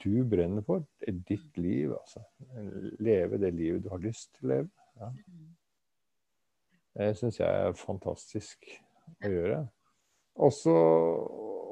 du 0.03 0.25
brenner 0.27 0.65
for. 0.67 0.83
Det 0.99 1.13
er 1.13 1.21
ditt 1.29 1.61
liv, 1.61 1.95
altså. 1.95 2.25
Leve 2.99 3.39
det 3.39 3.55
livet 3.55 3.85
du 3.85 3.93
har 3.93 4.03
lyst 4.03 4.33
til 4.35 4.49
å 4.49 4.53
leve. 4.55 4.71
Ja. 4.99 5.11
Det 6.99 7.13
syns 7.19 7.39
jeg 7.39 7.67
er 7.67 7.77
fantastisk 7.79 8.71
å 9.23 9.31
gjøre. 9.31 9.61
Også, 10.39 10.75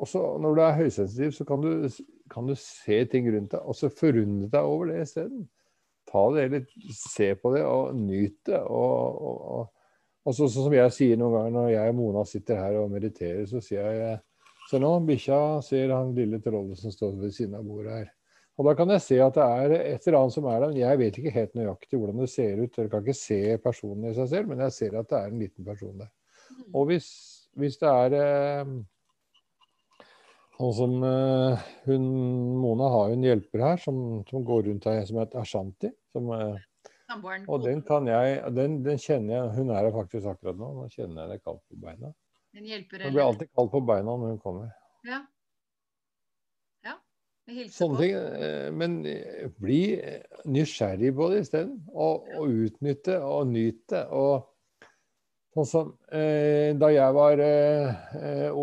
også 0.03 0.23
når 0.43 0.57
du 0.57 0.62
er 0.62 0.79
høysensitiv, 0.81 1.33
så 1.35 1.47
kan 1.47 1.62
du, 1.62 1.71
kan 2.31 2.47
du, 2.47 2.55
se 2.59 3.01
ting 3.11 3.29
rundt 3.35 3.55
deg, 3.55 3.62
og 3.62 3.79
så 3.79 3.91
forundre 3.91 4.51
deg 4.53 4.71
over 4.71 4.93
det 4.93 5.01
isteden. 5.07 5.47
Ta 6.07 6.23
det 6.35 6.47
litt, 6.53 6.77
se 6.95 7.33
på 7.41 7.51
det 7.57 7.65
og 7.67 7.97
nyt 7.99 8.39
det. 8.47 8.62
og, 8.62 9.23
og, 9.23 9.41
og 9.57 9.73
og 10.27 10.35
så, 10.35 10.49
som 10.51 10.73
jeg 10.75 10.91
sier 10.95 11.19
noen 11.21 11.37
ganger 11.37 11.53
når 11.55 11.69
jeg 11.71 11.93
og 11.93 11.99
Mona 12.01 12.23
sitter 12.27 12.59
her 12.59 12.81
og 12.81 12.91
mediterer, 12.91 13.45
så 13.47 13.62
sier 13.62 13.93
jeg 13.95 14.17
Se 14.67 14.81
nå, 14.83 14.89
bikkja 15.07 15.61
ser 15.62 15.93
han 15.95 16.09
lille 16.17 16.41
trollet 16.43 16.81
som 16.81 16.91
står 16.91 17.12
ved 17.21 17.31
siden 17.31 17.53
av 17.55 17.62
bordet 17.62 17.93
her. 18.01 18.09
Og 18.57 18.64
da 18.64 18.73
kan 18.77 18.88
jeg 18.95 19.05
se 19.05 19.16
at 19.21 19.37
det 19.37 19.45
er 19.45 19.73
et 19.77 20.07
eller 20.09 20.23
annet 20.23 20.35
som 20.35 20.47
er 20.49 20.61
der. 20.61 20.71
men 20.71 20.81
Jeg 20.81 20.99
vet 20.99 21.19
ikke 21.21 21.35
helt 21.35 21.57
nøyaktig 21.59 21.99
hvordan 22.01 22.23
det 22.23 22.31
ser 22.33 22.62
ut. 22.62 22.79
Jeg 22.79 22.90
kan 22.92 23.03
ikke 23.05 23.19
se 23.19 23.40
personen 23.62 24.09
i 24.09 24.14
seg 24.16 24.31
selv, 24.33 24.49
men 24.49 24.62
jeg 24.64 24.73
ser 24.73 24.97
at 24.97 25.11
det 25.11 25.19
er 25.19 25.33
en 25.33 25.42
liten 25.42 25.66
person 25.66 25.99
der. 26.01 26.12
Og 26.73 26.87
hvis, 26.88 27.09
hvis 27.59 27.77
det 27.83 27.90
er 27.90 28.16
eh, 28.21 28.77
Sånn 30.57 30.73
som 30.73 30.92
eh, 31.05 31.64
hun, 31.85 32.05
Mona 32.62 32.87
har 32.88 33.11
jo 33.11 33.16
en 33.19 33.25
hjelper 33.27 33.61
her 33.61 33.81
som, 33.83 33.99
som 34.25 34.45
går 34.47 34.62
rundt 34.71 34.87
her, 34.88 35.03
som 35.05 35.19
heter 35.21 35.42
Ashanti. 35.42 35.90
Som, 36.16 36.31
eh, 36.33 36.62
og 37.45 37.61
den 37.66 37.83
kan 37.85 38.09
jeg, 38.09 38.38
den, 38.57 38.81
den, 38.87 38.97
kjenner 38.99 39.37
jeg 39.37 39.51
Hun 39.59 39.69
er 39.71 39.85
her 39.85 39.92
faktisk 39.95 40.31
akkurat 40.33 40.57
nå. 40.57 40.71
Nå 40.79 40.88
kjenner 40.95 41.27
jeg 41.27 41.37
det 41.37 41.42
kaldt 41.45 41.61
på 41.69 41.83
beina. 41.85 42.14
Den 42.57 42.71
hjelper, 42.73 43.05
Det 43.05 43.12
blir 43.12 43.27
alltid 43.27 43.53
kaldt 43.53 43.75
på 43.75 43.85
beina 43.85 44.16
når 44.16 44.33
hun 44.33 44.40
kommer. 44.40 44.73
Ja. 45.05 45.21
Sånne 47.71 48.01
ting. 48.01 48.13
Eh, 48.17 48.69
men 48.75 48.99
eh, 49.07 49.47
bli 49.63 49.81
nysgjerrig 50.51 51.13
på 51.15 51.31
det 51.31 51.45
isteden. 51.45 51.79
Og, 51.95 52.27
og 52.35 52.61
utnytte 52.67 53.19
og 53.23 53.51
nyte. 53.53 54.03
Og 54.11 54.47
sånn 55.57 55.69
som 55.71 55.93
eh, 56.11 56.75
da 56.77 56.91
jeg 56.93 57.17
var 57.17 57.43
eh, 57.45 58.63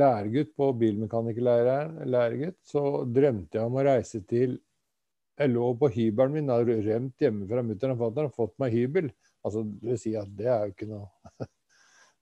lærergutt 0.00 0.54
på 0.58 0.70
bilmekanikerlæregutt, 0.80 2.60
så 2.66 3.04
drømte 3.06 3.60
jeg 3.60 3.68
om 3.68 3.76
å 3.78 3.86
reise 3.86 4.24
til 4.28 4.58
jeg 5.34 5.50
lå 5.50 5.72
på 5.78 5.90
hybelen 5.90 6.34
min, 6.36 6.50
hadde 6.52 6.78
rømt 6.86 7.22
hjemme 7.22 7.46
fra 7.50 7.62
mutter'n 7.66 7.94
og 7.96 8.02
fatter'n 8.04 8.28
og 8.30 8.36
fått 8.36 8.54
meg 8.62 8.74
hybel. 8.74 9.08
Altså, 9.44 9.64
det 9.66 9.90
vil 9.90 9.98
si 10.00 10.12
at 10.18 10.30
det 10.38 10.46
er 10.46 10.68
jo 10.68 10.74
ikke 10.74 10.86
noe 10.92 11.08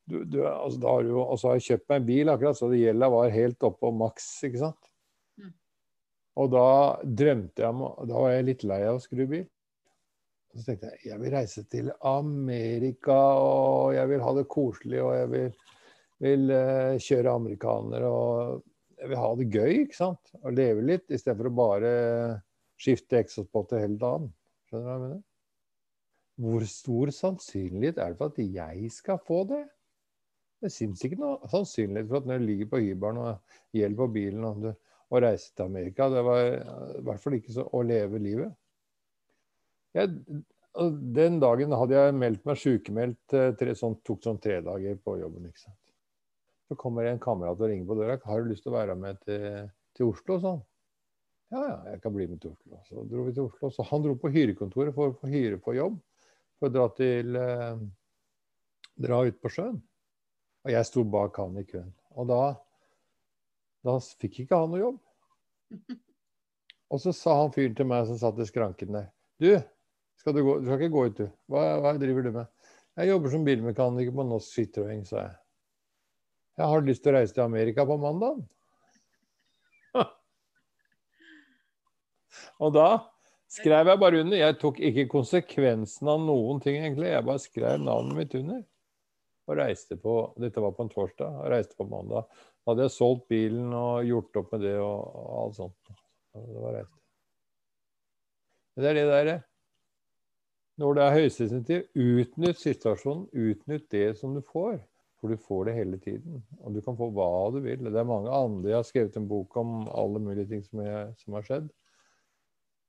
du, 0.08 0.22
du, 0.24 0.38
altså, 0.48 0.78
da 0.80 0.94
har 0.94 1.04
du, 1.06 1.12
Og 1.20 1.36
så 1.38 1.50
har 1.50 1.60
jeg 1.60 1.66
kjøpt 1.66 1.90
meg 1.92 2.00
en 2.00 2.08
bil, 2.08 2.32
akkurat, 2.32 2.58
så 2.58 2.70
gjelda 2.72 3.10
var 3.12 3.36
helt 3.36 3.68
oppe 3.68 3.84
på 3.84 3.92
maks, 4.00 4.30
ikke 4.48 4.62
sant. 4.64 4.91
Og 6.40 6.48
da 6.52 6.68
drømte 7.04 7.60
jeg 7.60 7.74
om 7.74 7.82
Da 8.08 8.16
var 8.16 8.32
jeg 8.32 8.46
litt 8.48 8.64
lei 8.64 8.80
av 8.86 8.98
å 8.98 9.02
skru 9.02 9.26
bil. 9.28 9.44
Og 10.52 10.60
så 10.60 10.66
tenkte 10.66 10.90
jeg 10.92 11.12
jeg 11.12 11.20
vil 11.20 11.32
reise 11.32 11.64
til 11.72 11.90
Amerika, 12.08 13.18
og 13.40 13.94
jeg 13.96 14.10
vil 14.10 14.24
ha 14.24 14.34
det 14.36 14.48
koselig, 14.52 15.00
og 15.00 15.14
jeg 15.16 15.30
vil, 15.32 15.58
vil 16.24 16.52
uh, 16.52 17.00
kjøre 17.00 17.36
amerikaner, 17.40 18.04
og 18.04 18.62
jeg 19.00 19.10
vil 19.10 19.20
ha 19.22 19.30
det 19.38 19.48
gøy, 19.50 19.72
ikke 19.86 19.98
sant. 19.98 20.32
Og 20.42 20.56
leve 20.56 20.84
litt, 20.84 21.06
istedenfor 21.08 21.48
å 21.48 21.54
bare 21.56 21.92
skifte 22.80 23.20
eksospotter 23.22 23.80
hele 23.80 23.96
dagen. 24.00 24.28
Skjønner 24.68 24.84
du 24.84 24.90
hva 24.90 24.96
jeg 24.96 25.04
mener? 25.06 25.22
Hvor 26.42 26.64
stor 26.68 27.12
sannsynlighet 27.14 27.98
er 28.00 28.12
det 28.12 28.18
for 28.20 28.32
at 28.32 28.38
jeg 28.42 28.92
skal 28.92 29.20
få 29.24 29.42
det? 29.50 29.64
Det 30.62 30.70
syns 30.72 31.02
ikke 31.04 31.18
noe 31.20 31.50
sannsynlighet 31.50 32.08
for 32.08 32.22
at 32.22 32.28
når 32.30 32.40
du 32.40 32.46
ligger 32.46 32.70
på 32.70 32.80
hybelen 32.84 33.20
og 33.24 33.58
gjelder 33.76 33.98
på 33.98 34.08
bilen 34.14 34.46
og, 34.46 34.62
du, 34.62 34.70
og 35.12 35.20
reise 35.20 35.52
til 35.52 35.68
Amerika, 35.68 36.08
det 36.08 36.24
var 36.24 36.40
i 36.48 37.04
hvert 37.04 37.20
fall 37.20 37.36
ikke 37.36 37.52
så 37.52 37.66
å 37.68 37.82
leve 37.84 38.20
livet. 38.22 38.54
Jeg, 39.92 40.08
den 41.18 41.38
dagen 41.42 41.74
hadde 41.76 41.98
jeg 41.98 42.16
meldt 42.16 42.46
meg 42.48 42.60
sykemeldt, 42.60 43.36
tre, 43.60 43.74
sånn, 43.76 43.98
tok 44.06 44.22
sånn 44.24 44.40
tre 44.40 44.62
dager 44.64 44.96
på 45.04 45.18
jobben. 45.20 45.50
ikke 45.50 45.66
sant? 45.66 45.78
Så 46.70 46.78
kommer 46.80 47.04
en 47.04 47.20
kamerat 47.20 47.60
og 47.60 47.68
ringer 47.68 47.88
på 47.88 47.98
døra. 47.98 48.16
'Har 48.16 48.40
du 48.40 48.48
lyst 48.48 48.64
til 48.64 48.72
å 48.72 48.78
være 48.78 48.96
med 48.96 49.20
til, 49.26 49.68
til 49.92 50.08
Oslo?' 50.08 50.40
sånn. 50.40 50.62
Ja, 51.52 51.60
ja, 51.60 51.76
jeg 51.92 52.00
kan 52.00 52.14
bli 52.14 52.26
med 52.30 52.40
til 52.40 52.54
Oslo. 52.54 52.78
Så 52.88 53.04
dro 53.10 53.26
vi 53.26 53.34
til 53.36 53.44
Oslo. 53.50 53.68
Så 53.68 53.84
han 53.84 54.04
dro 54.04 54.14
på 54.16 54.30
hyrekontoret 54.32 54.94
for 54.96 55.12
å 55.12 55.16
få 55.20 55.28
hyre 55.28 55.58
på 55.60 55.76
jobb. 55.76 55.98
For 56.56 56.70
å 56.70 56.72
dra 56.72 56.86
til 56.96 57.36
eh, 57.36 57.82
Dra 59.02 59.22
ut 59.24 59.38
på 59.40 59.48
sjøen. 59.48 59.78
Og 60.62 60.70
jeg 60.70 60.86
sto 60.86 61.02
bak 61.08 61.38
han 61.40 61.56
i 61.58 61.64
køen. 61.64 61.88
Og 62.12 62.28
da, 62.28 62.40
da 63.86 63.98
fikk 64.20 64.42
ikke 64.44 64.58
han 64.58 64.72
noe 64.72 64.82
jobb. 64.82 64.98
Og 66.92 67.00
så 67.00 67.14
sa 67.16 67.38
han 67.40 67.52
fyren 67.54 67.76
til 67.76 67.88
meg 67.88 68.06
som 68.08 68.18
satt 68.20 68.40
i 68.42 68.46
skranken 68.48 68.92
der 68.92 69.06
Du, 69.40 69.50
skal 70.20 70.36
du, 70.36 70.42
gå, 70.44 70.58
du 70.60 70.66
skal 70.68 70.78
ikke 70.78 70.94
gå 70.94 71.04
ut, 71.08 71.20
du. 71.22 71.26
Hva, 71.50 71.62
hva 71.82 71.94
driver 71.98 72.26
du 72.26 72.32
med? 72.34 72.50
Jeg 73.00 73.08
jobber 73.08 73.32
som 73.32 73.46
bilmekaniker 73.46 74.12
på 74.14 74.26
Norsk 74.28 74.52
Citroën, 74.52 75.04
sa 75.08 75.22
jeg. 75.22 75.36
Jeg 76.60 76.68
har 76.68 76.84
lyst 76.84 77.02
til 77.02 77.14
å 77.14 77.16
reise 77.16 77.32
til 77.32 77.46
Amerika 77.46 77.86
på 77.88 77.96
mandag. 78.00 78.42
Og 82.62 82.74
da 82.76 82.88
skrev 83.52 83.88
jeg 83.88 84.00
bare 84.02 84.20
under. 84.20 84.36
Jeg 84.36 84.58
tok 84.60 84.76
ikke 84.84 85.08
konsekvensen 85.14 86.12
av 86.12 86.20
noen 86.20 86.60
ting, 86.60 86.76
egentlig. 86.82 87.08
Jeg 87.14 87.24
bare 87.26 87.40
skrev 87.40 87.80
navnet 87.80 88.18
mitt 88.20 88.36
under. 88.36 88.60
Og 89.52 89.58
reiste 89.60 89.98
på 90.00 90.16
Dette 90.40 90.62
var 90.64 90.72
på 90.76 90.86
en 90.86 90.92
torsdag. 90.92 91.38
Og 91.42 91.52
reiste 91.52 91.76
på 91.76 91.86
mandag. 91.90 92.28
Da 92.62 92.72
hadde 92.72 92.86
jeg 92.86 92.94
solgt 92.96 93.26
bilen 93.32 93.72
og 93.76 94.06
gjort 94.08 94.38
opp 94.40 94.52
med 94.54 94.64
det 94.64 94.76
og, 94.80 95.00
og 95.12 95.32
alt 95.42 95.58
sånt. 95.58 95.96
Det 96.32 96.62
var 96.62 96.78
reist. 96.78 96.94
Det 98.80 98.88
er 98.88 98.96
det 98.96 99.08
derre 99.10 99.34
Når 100.80 100.94
det 100.96 101.02
er 101.04 101.18
høysensitiv, 101.18 101.82
utnytt 101.92 102.62
situasjonen. 102.62 103.26
Utnytt 103.36 103.90
det 103.92 104.06
som 104.20 104.32
du 104.38 104.40
får. 104.46 104.80
For 105.20 105.30
du 105.30 105.38
får 105.38 105.68
det 105.68 105.76
hele 105.76 106.00
tiden. 106.02 106.40
Og 106.64 106.74
du 106.74 106.80
kan 106.82 106.96
få 106.98 107.10
hva 107.14 107.28
du 107.54 107.60
vil. 107.62 107.84
Det 107.84 108.00
er 108.00 108.08
mange 108.08 108.32
andre 108.32 108.72
Jeg 108.72 108.78
har 108.80 108.88
skrevet 108.88 109.20
en 109.20 109.28
bok 109.30 109.56
om 109.60 109.84
alle 109.92 110.22
mulige 110.24 110.48
ting 110.50 110.64
som, 110.64 110.80
jeg, 110.82 111.12
som 111.20 111.36
har 111.38 111.46
skjedd. 111.46 111.68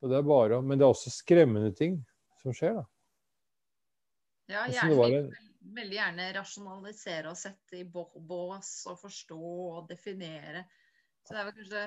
Og 0.02 0.10
det 0.10 0.18
er 0.18 0.26
bare, 0.28 0.62
men 0.64 0.80
det 0.80 0.88
er 0.88 0.96
også 0.96 1.14
skremmende 1.14 1.70
ting 1.78 2.00
som 2.42 2.56
skjer, 2.56 2.80
da. 2.82 2.88
Ja, 4.52 4.66
Altså, 4.66 4.90
gjerne, 4.90 5.30
veldig 5.76 5.98
gjerne 5.98 6.30
rasjonalisere 6.38 7.32
og 7.32 7.40
sette 7.40 7.82
i 7.82 7.84
bås 7.88 8.72
og 8.92 9.00
forstå 9.02 9.40
og 9.42 9.90
definere. 9.90 10.66
Så 11.24 11.36
det 11.36 11.42
er 11.42 11.50
vel 11.50 11.60
kanskje 11.60 11.84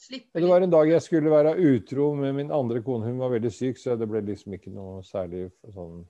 Slippe 0.00 0.40
det 0.40 0.48
var 0.48 0.64
en 0.64 0.72
dag 0.72 0.88
jeg 0.88 1.02
skulle 1.04 1.28
være 1.28 1.58
utro 1.60 2.06
med 2.16 2.32
min 2.38 2.52
andre 2.56 2.80
kone. 2.80 3.10
Hun 3.10 3.18
var 3.20 3.34
veldig 3.34 3.50
syk, 3.52 3.76
så 3.76 3.98
det 4.00 4.06
ble 4.08 4.22
liksom 4.24 4.54
ikke 4.56 4.72
noe 4.72 5.02
særlig 5.04 5.50
sånn 5.74 6.06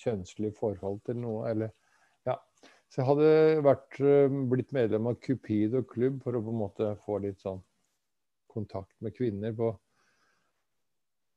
kjønnslig 0.00 0.54
forhold 0.56 1.02
til 1.04 1.18
noe. 1.20 1.42
Eller, 1.50 1.74
ja. 2.24 2.38
Så 2.88 3.02
jeg 3.02 3.08
hadde 3.10 3.34
vært, 3.66 3.98
eh, 4.00 4.38
blitt 4.48 4.72
medlem 4.72 5.10
av 5.10 5.18
Cupido 5.20 5.82
klubb 5.84 6.22
for 6.24 6.38
å 6.38 6.40
på 6.46 6.54
en 6.54 6.62
måte 6.62 6.88
få 7.04 7.18
litt 7.26 7.42
sånn 7.44 7.60
kontakt 8.48 8.96
med 9.04 9.12
kvinner 9.18 9.52
på, 9.52 9.68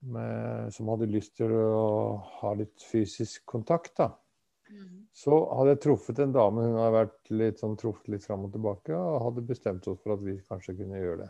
med, 0.07 0.71
som 0.71 0.88
hadde 0.93 1.12
lyst 1.12 1.35
til 1.35 1.51
å 1.51 2.15
ha 2.39 2.53
litt 2.55 2.79
fysisk 2.93 3.43
kontakt. 3.43 3.97
da. 3.99 4.13
Mm. 4.69 5.03
Så 5.15 5.36
hadde 5.58 5.73
jeg 5.73 5.82
truffet 5.86 6.21
en 6.23 6.34
dame, 6.36 6.65
hun 6.67 6.77
hadde 6.79 6.95
vært 6.95 7.32
litt 7.34 7.62
sånn 7.62 7.77
truffet 7.79 8.12
litt 8.13 8.25
fram 8.25 8.45
og 8.47 8.53
tilbake, 8.53 8.95
og 8.95 9.23
hadde 9.25 9.45
bestemt 9.49 9.88
oss 9.89 10.01
for 10.03 10.15
at 10.15 10.23
vi 10.25 10.38
kanskje 10.45 10.77
kunne 10.79 11.01
gjøre 11.01 11.23
det. 11.25 11.29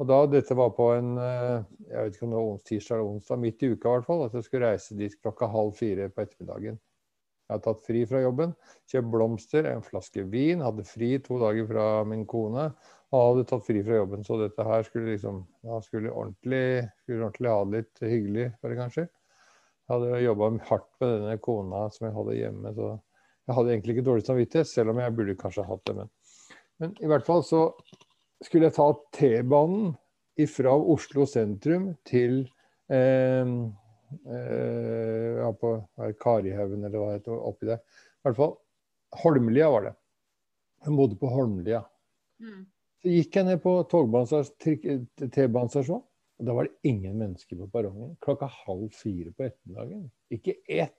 Og 0.00 0.08
da, 0.08 0.20
dette 0.32 0.56
var 0.56 0.70
på 0.72 0.86
en 0.96 1.16
eh, 1.20 1.64
jeg 1.90 2.04
vet 2.06 2.14
ikke 2.16 2.26
om 2.26 2.30
det 2.32 2.44
var 2.44 2.62
tirsdag 2.70 2.94
eller 2.96 3.10
onsdag, 3.14 3.42
midt 3.42 3.64
i 3.64 3.72
uka 3.74 3.90
i 3.90 3.96
hvert 3.98 4.06
fall, 4.08 4.22
at 4.24 4.36
jeg 4.36 4.46
skulle 4.46 4.70
reise 4.72 4.96
dit 4.96 5.16
klokka 5.20 5.50
halv 5.52 5.74
fire 5.76 6.08
på 6.08 6.24
ettermiddagen. 6.24 6.78
Jeg 6.80 7.56
hadde 7.56 7.66
tatt 7.66 7.82
fri 7.82 8.04
fra 8.06 8.22
jobben, 8.22 8.54
kjøpt 8.92 9.10
blomster, 9.10 9.66
en 9.66 9.84
flaske 9.84 10.22
vin, 10.32 10.62
hadde 10.64 10.86
fri 10.86 11.16
to 11.24 11.36
dager 11.42 11.66
fra 11.68 11.86
min 12.06 12.22
kone, 12.30 12.68
og 13.10 13.24
hadde 13.24 13.46
tatt 13.50 13.64
fri 13.66 13.82
fra 13.82 13.98
jobben. 13.98 14.22
Så 14.24 14.38
dette 14.38 14.66
her 14.66 14.86
skulle 14.86 15.16
liksom 15.16 15.42
Da 15.66 15.80
skulle 15.82 16.12
ordentlig, 16.14 16.86
skulle 17.02 17.26
ordentlig 17.26 17.50
ha 17.50 17.64
det 17.64 17.80
litt 17.80 18.04
hyggelig 18.06 18.46
for 18.62 18.76
kanskje. 18.78 19.08
Jeg 19.90 19.98
hadde 19.98 20.18
jobba 20.22 20.46
hardt 20.68 20.86
med 21.02 21.08
denne 21.16 21.32
kona 21.42 21.78
som 21.90 22.04
jeg 22.06 22.14
hadde 22.14 22.34
hjemme, 22.38 22.70
så 22.76 22.90
jeg 22.94 23.54
hadde 23.56 23.70
egentlig 23.72 23.94
ikke 23.96 24.04
dårlig 24.06 24.22
samvittighet, 24.22 24.68
selv 24.70 24.92
om 24.92 25.00
jeg 25.02 25.14
burde 25.16 25.32
kanskje 25.40 25.64
hatt 25.66 25.80
det. 25.88 25.94
Men, 25.96 26.10
men 26.78 26.92
i 27.02 27.08
hvert 27.10 27.24
fall 27.26 27.42
så 27.42 27.62
skulle 28.46 28.68
jeg 28.68 28.76
ta 28.76 28.86
T-banen 29.18 29.96
fra 30.54 30.76
Oslo 30.94 31.26
sentrum 31.26 31.88
til 32.06 32.38
eh, 32.94 33.50
eh, 34.30 35.42
ja, 35.42 35.50
på 35.58 35.72
Karihaugen 36.22 36.86
eller 36.86 36.94
hva 36.94 37.10
det 37.10 37.18
heter, 37.18 37.42
oppi 37.50 37.72
der. 37.72 37.82
I 37.82 38.22
hvert 38.28 38.38
fall 38.38 38.54
Holmlia 39.24 39.72
var 39.74 39.88
det. 39.88 39.94
Hun 40.86 41.00
bodde 41.02 41.18
på 41.18 41.32
Holmlia. 41.34 41.82
Mm. 42.38 42.62
Så 43.02 43.16
gikk 43.16 43.40
jeg 43.40 43.50
ned 43.50 43.58
på 43.66 43.74
T-banestasjonen, 43.90 46.06
og 46.40 46.46
da 46.48 46.54
var 46.56 46.64
det 46.64 46.88
ingen 46.88 47.18
mennesker 47.20 47.58
på 47.60 47.66
perrongen. 47.68 48.14
Klokka 48.24 48.48
halv 48.48 48.88
fire 48.96 49.28
på 49.36 49.44
ettermiddagen. 49.44 50.06
Ikke 50.32 50.54
ett 50.64 50.96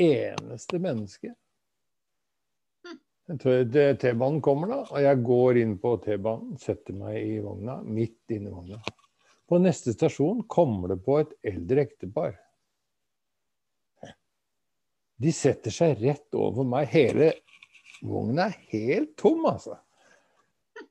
eneste 0.00 0.80
menneske. 0.82 1.30
Tror 3.38 3.62
T-banen 4.02 4.40
kommer 4.42 4.72
da, 4.72 4.80
og 4.90 5.04
jeg 5.04 5.20
går 5.22 5.60
inn 5.60 5.76
på 5.80 5.94
T-banen, 6.02 6.56
setter 6.58 6.96
meg 6.98 7.20
i 7.20 7.36
vogna, 7.44 7.78
midt 7.86 8.34
inni 8.34 8.50
i 8.50 8.56
vogna. 8.56 8.80
På 9.46 9.60
neste 9.62 9.94
stasjon 9.94 10.42
kommer 10.50 10.90
det 10.90 10.98
på 11.06 11.20
et 11.20 11.36
eldre 11.52 11.86
ektepar. 11.86 12.34
De 15.22 15.30
setter 15.30 15.70
seg 15.70 16.02
rett 16.02 16.34
over 16.34 16.66
meg. 16.66 16.90
Hele 16.90 17.30
vogna 18.02 18.48
er 18.50 18.58
helt 18.74 19.14
tom, 19.20 19.46
altså. 19.46 19.78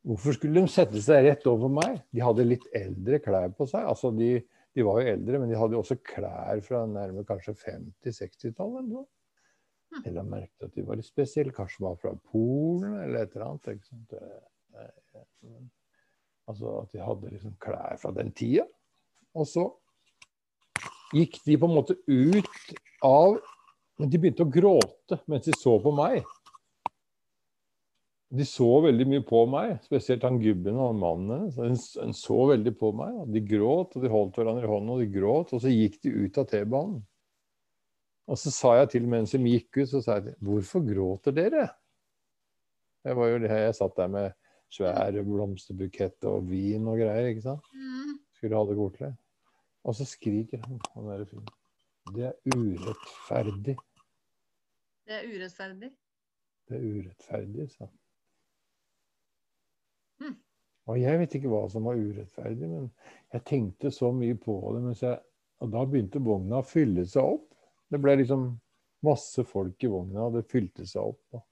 Hvorfor 0.06 0.34
skulle 0.38 0.62
de 0.62 0.72
sette 0.72 1.02
seg 1.04 1.26
rett 1.26 1.46
over 1.50 1.70
meg? 1.74 2.00
De 2.14 2.22
hadde 2.24 2.46
litt 2.48 2.66
eldre 2.78 3.20
klær 3.22 3.52
på 3.58 3.68
seg. 3.70 3.86
Altså, 3.90 4.12
de, 4.18 4.32
de 4.76 4.86
var 4.86 5.02
jo 5.02 5.12
eldre, 5.14 5.40
men 5.42 5.50
de 5.52 5.58
hadde 5.60 5.78
også 5.78 5.98
klær 6.06 6.62
fra 6.66 6.84
nærmere 6.90 7.26
kanskje 7.28 7.54
50-60-tallet. 7.60 8.80
eller 8.82 8.88
noe. 8.90 9.08
Jeg 10.06 10.14
la 10.16 10.24
merke 10.24 10.54
til 10.56 10.70
at 10.70 10.76
de 10.78 10.86
var 10.88 10.98
litt 11.02 11.10
spesielle. 11.10 11.52
Kanskje 11.56 11.82
de 11.82 11.86
var 11.90 11.98
fra 12.00 12.14
Polen 12.32 12.96
eller 13.04 13.26
et 13.26 13.36
eller 13.36 13.50
annet. 13.50 13.82
Det- 14.10 15.30
men- 15.44 15.72
Altså 16.48 16.82
at 16.82 16.92
de 16.92 17.00
hadde 17.00 17.30
liksom 17.32 17.54
klær 17.62 18.00
fra 18.00 18.12
den 18.12 18.32
tida. 18.32 18.66
Og 19.36 19.46
så 19.48 19.68
gikk 21.14 21.38
de 21.46 21.58
på 21.58 21.68
en 21.70 21.76
måte 21.76 21.96
ut 22.08 22.78
av 23.04 23.40
Men 24.00 24.10
de 24.10 24.18
begynte 24.18 24.42
å 24.42 24.50
gråte 24.52 25.20
mens 25.30 25.46
de 25.46 25.52
så 25.54 25.76
på 25.84 25.92
meg. 25.94 26.24
De 28.32 28.46
så 28.48 28.68
veldig 28.86 29.06
mye 29.12 29.24
på 29.28 29.42
meg, 29.52 29.74
spesielt 29.84 30.24
han 30.24 30.40
gubben 30.40 30.78
og 30.80 30.96
mannen. 30.96 31.50
hennes. 31.58 31.90
de 32.00 32.14
så 32.16 32.38
veldig 32.54 32.72
på 32.80 32.94
meg. 32.96 33.18
De 33.34 33.42
gråt, 33.44 33.98
og 33.98 34.06
de 34.06 34.12
holdt 34.12 34.38
hverandre 34.40 34.64
i 34.64 34.72
hånden, 34.72 34.94
og 34.94 35.02
de 35.04 35.08
gråt. 35.12 35.52
Og 35.52 35.64
så 35.64 35.72
gikk 35.72 35.98
de 36.06 36.14
ut 36.16 36.40
av 36.40 36.48
T-banen. 36.48 37.02
Og 38.32 38.40
så 38.40 38.54
sa 38.56 38.76
jeg 38.80 38.94
til 38.94 39.10
mens 39.12 39.34
de 39.36 39.42
gikk 39.44 39.82
ut, 39.82 39.90
så 39.92 40.00
sa 40.04 40.20
jeg 40.20 40.30
til 40.30 40.48
Hvorfor 40.48 40.86
gråter 40.86 41.36
dere? 41.36 41.66
Det 43.04 43.18
var 43.18 43.32
jo 43.34 43.42
det 43.44 43.52
jeg 43.52 43.76
satt 43.76 43.98
der 43.98 44.12
med 44.14 44.32
svære 44.72 45.24
blomsterbukett 45.28 46.28
og 46.30 46.46
vin 46.48 46.88
og 46.88 47.02
greier, 47.02 47.32
ikke 47.34 47.44
sant. 47.50 47.72
Mm. 47.76 48.20
Skulle 48.38 48.60
ha 48.60 48.68
det 48.70 48.78
koselig. 48.80 49.12
Og 49.84 49.98
så 49.98 50.08
skriker 50.08 50.62
han, 50.64 50.80
han 50.94 51.10
derre 51.10 51.28
fyren. 51.28 51.50
Det 52.16 52.30
er 52.30 52.38
urettferdig. 52.56 53.76
Det 55.08 55.18
er 55.18 55.28
urettferdig. 55.28 55.92
Det 56.70 56.78
er 56.78 56.86
urettferdig, 56.86 57.68
sa 57.74 57.90
han. 57.90 57.98
Mm. 60.22 60.38
Og 60.90 60.98
jeg 60.98 61.20
vet 61.22 61.36
ikke 61.38 61.52
hva 61.52 61.62
som 61.72 61.86
var 61.88 62.00
urettferdig, 62.00 62.68
men 62.68 62.90
jeg 63.32 63.46
tenkte 63.48 63.92
så 63.94 64.10
mye 64.16 64.38
på 64.40 64.58
det. 64.76 64.96
Jeg, 65.02 65.20
og 65.62 65.72
da 65.74 65.86
begynte 65.86 66.24
vogna 66.24 66.62
å 66.62 66.68
fylle 66.68 67.06
seg 67.10 67.36
opp. 67.38 67.48
Det 67.92 68.00
ble 68.02 68.18
liksom 68.22 68.50
masse 69.06 69.46
folk 69.48 69.84
i 69.84 69.92
vogna, 69.92 70.26
og 70.26 70.38
det 70.38 70.50
fylte 70.50 70.88
seg 70.90 71.14
opp. 71.14 71.38
Og, 71.38 71.46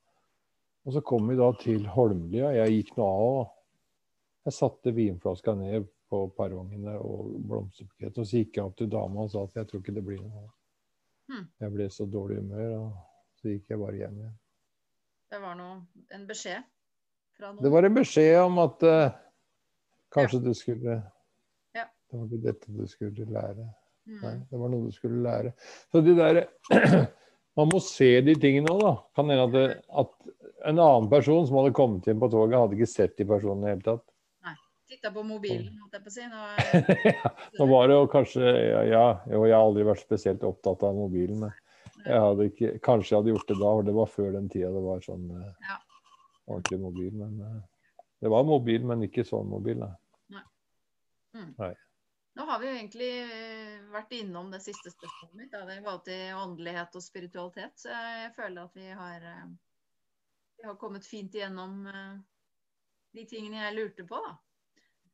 og 0.86 0.96
så 0.96 1.04
kom 1.06 1.30
vi 1.30 1.38
da 1.40 1.50
til 1.62 1.86
Holmlia. 1.94 2.52
Jeg 2.58 2.76
gikk 2.76 2.96
nå 2.98 3.06
av. 3.06 3.30
og 3.30 4.50
Jeg 4.50 4.58
satte 4.58 4.96
vinflaska 4.96 5.56
ned 5.60 5.88
på 6.10 6.24
perrongene 6.38 6.96
og 7.06 7.36
blomsterbukett. 7.46 8.18
Og 8.18 8.26
så 8.26 8.42
gikk 8.42 8.58
jeg 8.58 8.66
opp 8.66 8.80
til 8.80 8.90
dama 8.92 9.26
og 9.26 9.34
sa 9.34 9.46
at 9.46 9.60
jeg 9.60 9.70
tror 9.70 9.84
ikke 9.84 9.98
det 10.00 10.06
blir 10.06 10.24
noe. 10.24 10.50
Mm. 11.30 11.46
Jeg 11.62 11.74
ble 11.76 11.90
så 11.94 12.10
dårlig 12.10 12.40
humør, 12.42 12.72
og 12.80 13.42
så 13.42 13.54
gikk 13.54 13.70
jeg 13.70 13.82
bare 13.84 14.00
hjem 14.00 14.22
igjen. 14.24 14.38
Det 15.30 15.40
var 15.44 15.58
noe, 15.60 15.76
en 16.18 16.26
beskjed. 16.30 16.66
Det 17.40 17.72
var 17.72 17.84
en 17.88 17.96
beskjed 17.96 18.38
om 18.44 18.58
at 18.66 18.84
uh, 18.84 19.12
kanskje 20.16 20.42
du 20.44 20.52
skulle 20.58 20.98
Ja. 21.76 21.86
Det 22.10 22.18
var 22.20 22.26
ikke 22.28 22.42
dette 22.48 22.74
du 22.76 22.88
skulle 22.92 23.26
lære. 23.30 23.68
Nei, 24.10 24.32
Mm. 24.34 24.40
det 24.50 24.58
var 24.60 24.70
noe 24.74 24.88
du 24.88 24.92
skulle 24.92 25.20
lære. 25.22 25.52
Så 25.94 26.02
de 26.02 26.16
der 26.18 26.40
Man 27.60 27.68
må 27.74 27.80
se 27.84 28.22
de 28.24 28.34
tingene 28.40 28.72
òg, 28.72 28.80
da. 28.82 28.92
Kan 29.16 29.30
hende 29.30 29.44
at, 29.44 29.52
det- 29.52 29.82
at 29.92 30.12
en 30.70 30.80
annen 30.80 31.10
person 31.12 31.46
som 31.48 31.58
hadde 31.60 31.74
kommet 31.76 32.08
inn 32.08 32.20
på 32.22 32.30
toget, 32.32 32.56
hadde 32.58 32.78
ikke 32.78 32.88
sett 32.88 33.18
de 33.20 33.26
personene 33.28 33.60
i 33.60 33.66
det 33.66 33.74
hele 33.76 33.86
tatt. 33.90 34.06
Titta 34.90 35.12
på 35.14 35.22
mobilen, 35.22 35.76
holdt 35.84 35.94
jeg 35.94 36.02
på 36.02 36.10
å 36.10 36.14
si. 36.16 36.24
Nå 36.26 36.40
Nå 37.60 37.68
var 37.70 37.88
det 37.92 37.98
jo 38.00 38.08
kanskje 38.10 38.42
ja, 38.50 38.80
ja, 38.90 39.04
jo, 39.30 39.44
jeg 39.46 39.54
har 39.54 39.66
aldri 39.68 39.84
vært 39.86 40.02
spesielt 40.02 40.42
opptatt 40.48 40.82
av 40.88 40.96
mobilen. 40.98 41.44
Men 41.44 42.08
jeg 42.08 42.24
hadde 42.24 42.48
ikke, 42.50 42.72
kanskje 42.88 43.12
jeg 43.14 43.20
hadde 43.20 43.34
gjort 43.36 43.52
det 43.52 43.58
da, 43.60 43.70
for 43.76 43.86
det 43.86 43.94
var 44.00 44.10
før 44.16 44.32
den 44.40 44.48
tida 44.50 44.72
det 44.74 44.82
var 44.88 45.04
sånn 45.06 45.28
eh, 45.36 45.52
Ja. 45.68 45.78
Ordentlig 46.50 46.80
mobil. 46.82 47.14
Men 47.20 47.38
eh, 47.46 47.60
det 48.24 48.32
var 48.34 48.48
mobil, 48.48 48.86
men 48.90 49.06
ikke 49.08 49.26
sånn 49.28 49.50
mobil. 49.52 49.84
Nei. 50.34 51.74
Nå 52.40 52.46
har 52.48 52.60
vi 52.62 52.68
jo 52.70 52.74
egentlig 52.78 53.10
eh, 53.22 53.78
vært 53.94 54.14
innom 54.18 54.50
det 54.54 54.62
siste 54.64 54.92
spørsmålet 54.94 55.36
mitt. 55.42 55.52
Da. 55.54 55.64
Det 55.68 55.80
var 55.86 56.00
til 56.06 56.36
åndelighet 56.40 56.96
og 56.98 57.04
spiritualitet. 57.06 57.76
Så 57.82 57.94
jeg 57.94 58.32
føler 58.38 58.64
at 58.68 58.78
vi 58.80 58.88
har, 59.02 59.26
eh, 59.34 59.48
vi 60.60 60.68
har 60.70 60.78
kommet 60.82 61.06
fint 61.08 61.36
igjennom 61.36 61.82
de 63.16 63.26
tingene 63.30 63.64
jeg 63.64 63.78
lurte 63.78 64.06
på. 64.10 64.20
Da. 64.26 64.36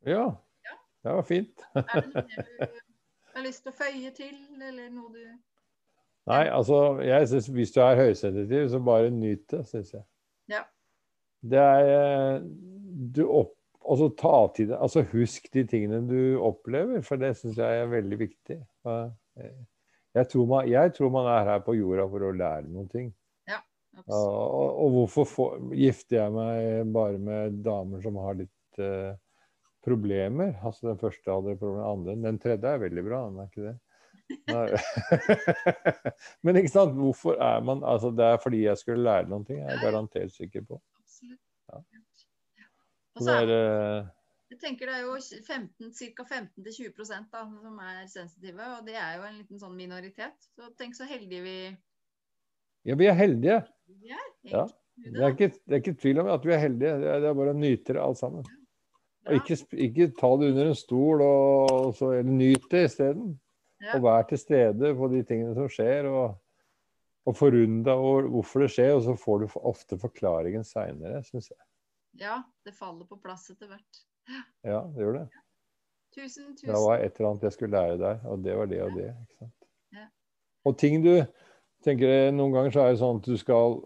Ja, 0.06 0.26
Ja. 0.66 0.74
det 1.04 1.12
var 1.18 1.22
fint. 1.26 1.62
Er 1.74 1.84
det 2.00 2.14
noe 2.14 2.72
du 3.36 3.42
har 3.42 3.44
lyst 3.44 3.62
til 3.66 3.72
å 3.72 3.76
føye 3.76 4.10
til, 4.16 4.36
eller 4.64 4.88
noe 4.90 5.12
du 5.12 5.20
Nei, 6.26 6.48
altså, 6.50 6.98
jeg 7.06 7.28
synes 7.30 7.46
hvis 7.54 7.70
du 7.70 7.76
er 7.84 7.98
høysensitiv, 8.00 8.64
så 8.72 8.80
bare 8.82 9.10
nyt 9.14 9.44
det, 9.52 9.60
syns 9.68 9.92
jeg. 9.94 10.02
Ja. 10.50 10.64
Det 11.42 11.58
er 11.60 11.92
eh, 11.92 12.40
Du 13.16 13.26
opp... 13.28 13.52
Altså 13.86 14.08
ta 14.18 14.48
til 14.56 14.66
deg 14.72 14.80
Altså 14.82 15.04
husk 15.12 15.44
de 15.54 15.62
tingene 15.70 16.00
du 16.08 16.38
opplever, 16.42 17.02
for 17.06 17.16
det 17.22 17.36
syns 17.38 17.58
jeg 17.60 17.82
er 17.82 17.86
veldig 17.92 18.18
viktig. 18.18 18.56
Eh, 18.90 19.10
Jeg 20.16 20.26
tror, 20.32 20.46
man, 20.48 20.64
jeg 20.70 20.94
tror 20.96 21.10
man 21.12 21.26
er 21.28 21.44
her 21.52 21.60
på 21.62 21.74
jorda 21.76 22.06
for 22.08 22.24
å 22.24 22.32
lære 22.32 22.70
noen 22.72 22.88
ting. 22.88 23.10
absolutt. 24.00 24.16
Og, 24.16 24.68
og 24.80 24.88
hvorfor 24.94 25.24
for, 25.28 25.58
gifter 25.76 26.16
jeg 26.22 26.32
meg 26.32 26.88
bare 26.96 27.18
med 27.20 27.58
damer 27.66 28.00
som 28.04 28.16
har 28.24 28.34
litt 28.40 28.80
uh, 28.80 29.12
problemer? 29.84 30.56
Altså 30.64 30.88
Den 30.88 30.98
første 31.02 31.28
hadde 31.30 31.58
problemer, 31.60 31.84
den 31.84 31.92
andre 31.92 32.16
Den 32.30 32.40
tredje 32.42 32.68
er 32.72 32.80
veldig 32.86 33.04
bra, 33.06 33.18
den 33.28 33.40
er 33.44 33.48
ikke 33.52 33.66
det? 33.68 33.76
Men 36.42 36.56
ikke 36.58 36.72
sant, 36.72 36.96
hvorfor 36.98 37.36
er 37.38 37.60
man 37.62 37.84
altså 37.86 38.10
Det 38.10 38.24
er 38.26 38.40
fordi 38.42 38.64
jeg 38.64 38.74
skulle 38.80 39.04
lære 39.06 39.28
noen 39.30 39.44
ting, 39.46 39.60
jeg 39.62 39.70
er 39.76 39.84
garantert 39.84 40.32
sikker 40.34 40.64
på. 40.66 40.80
Og 43.16 43.24
Så 43.24 43.32
er 43.32 43.50
eh, 43.52 44.08
Jeg 44.52 44.60
tenker 44.62 44.90
det 44.90 44.98
er 44.98 45.06
jo 45.06 45.16
15, 45.18 45.92
ca. 45.96 46.26
15-20 46.28 47.30
da, 47.32 47.42
som 47.42 47.78
er 47.82 48.02
sensitive, 48.12 48.72
og 48.76 48.86
det 48.86 48.96
er 49.00 49.16
jo 49.18 49.26
en 49.26 49.38
liten 49.40 49.60
sånn 49.60 49.76
minoritet. 49.78 50.36
Så 50.54 50.70
tenk 50.78 50.94
så 50.98 51.08
heldige 51.08 51.42
vi, 51.42 51.56
ja, 52.86 52.94
vi 52.94 53.08
er 53.10 53.16
heldige. 53.18 53.62
vi 53.90 54.12
er. 54.14 54.28
Ja. 54.46 54.66
Det 54.96 55.18
er, 55.20 55.32
ikke, 55.34 55.50
det 55.66 55.74
er 55.74 55.82
ikke 55.82 55.98
tvil 56.00 56.20
om 56.22 56.30
at 56.32 56.46
vi 56.46 56.54
er 56.54 56.62
heldige. 56.62 56.92
Det 57.02 57.10
er, 57.18 57.34
bare 57.36 57.52
å 57.52 57.58
nyte 57.58 57.96
det 57.96 58.00
alt 58.00 58.20
sammen. 58.20 58.46
Og 59.26 59.40
ikke, 59.40 59.58
ikke 59.88 60.06
ta 60.16 60.30
det 60.38 60.52
under 60.52 60.70
en 60.70 60.78
stol, 60.78 61.24
og 61.26 61.90
så, 61.98 62.12
eller 62.16 62.38
nyt 62.38 62.68
det 62.70 62.84
isteden. 62.86 63.34
Ja. 63.82 63.98
Og 63.98 64.06
vær 64.06 64.24
til 64.30 64.40
stede 64.40 64.94
på 64.96 65.10
de 65.12 65.20
tingene 65.26 65.52
som 65.58 65.68
skjer, 65.68 66.08
og, 66.08 66.38
og 67.26 67.36
forundre 67.36 67.96
over 67.98 68.30
hvorfor 68.32 68.64
det 68.64 68.70
skjer. 68.72 68.94
Og 68.96 69.04
så 69.04 69.16
får 69.20 69.42
du 69.42 69.58
ofte 69.68 69.98
forklaringen 70.00 70.64
seinere, 70.64 71.20
syns 71.26 71.50
jeg. 71.52 71.60
Ja, 72.20 72.36
det 72.64 72.74
faller 72.76 73.08
på 73.08 73.18
plass 73.22 73.48
etter 73.52 73.70
hvert. 73.70 74.04
Ja, 74.66 74.80
det 74.92 75.04
gjør 75.04 75.18
det. 75.20 75.26
Tusen, 76.16 76.54
tusen. 76.56 76.70
Det 76.70 76.78
var 76.80 77.02
et 77.02 77.18
eller 77.18 77.30
annet 77.30 77.44
jeg 77.46 77.54
skulle 77.56 77.76
lære 77.76 77.98
deg, 78.00 78.24
og 78.24 78.44
det 78.44 78.54
var 78.56 78.70
det 78.70 78.80
og 78.86 78.94
det. 78.96 79.10
ikke 79.12 79.42
sant? 79.42 79.68
Ja. 79.94 80.06
Og 80.66 80.78
ting 80.80 81.02
du 81.04 81.12
tenker 81.84 82.32
Noen 82.34 82.54
ganger 82.54 82.74
så 82.74 82.84
er 82.86 82.94
det 82.94 83.02
sånn 83.02 83.20
at 83.20 83.28
du 83.28 83.36
skal 83.38 83.76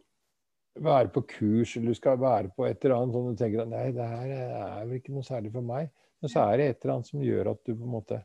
være 0.80 1.10
på 1.12 1.24
kurs, 1.34 1.74
eller 1.76 1.92
du 1.92 1.98
skal 1.98 2.20
være 2.20 2.52
på 2.54 2.68
et 2.68 2.84
eller 2.84 2.96
annet 2.96 3.16
sånn 3.16 3.32
du 3.34 3.40
tenker 3.40 3.64
at 3.64 3.72
nei, 3.72 3.86
det 3.96 4.06
her 4.06 4.34
er 4.36 4.84
vel 4.86 5.00
ikke 5.00 5.14
noe 5.16 5.26
særlig 5.26 5.52
for 5.56 5.66
meg. 5.66 5.90
Men 6.20 6.32
så 6.32 6.44
er 6.46 6.60
det 6.60 6.68
et 6.68 6.84
eller 6.84 6.94
annet 6.94 7.10
som 7.10 7.24
gjør 7.24 7.50
at 7.54 7.62
du 7.66 7.72
på 7.72 7.88
en 7.88 7.94
måte 7.96 8.20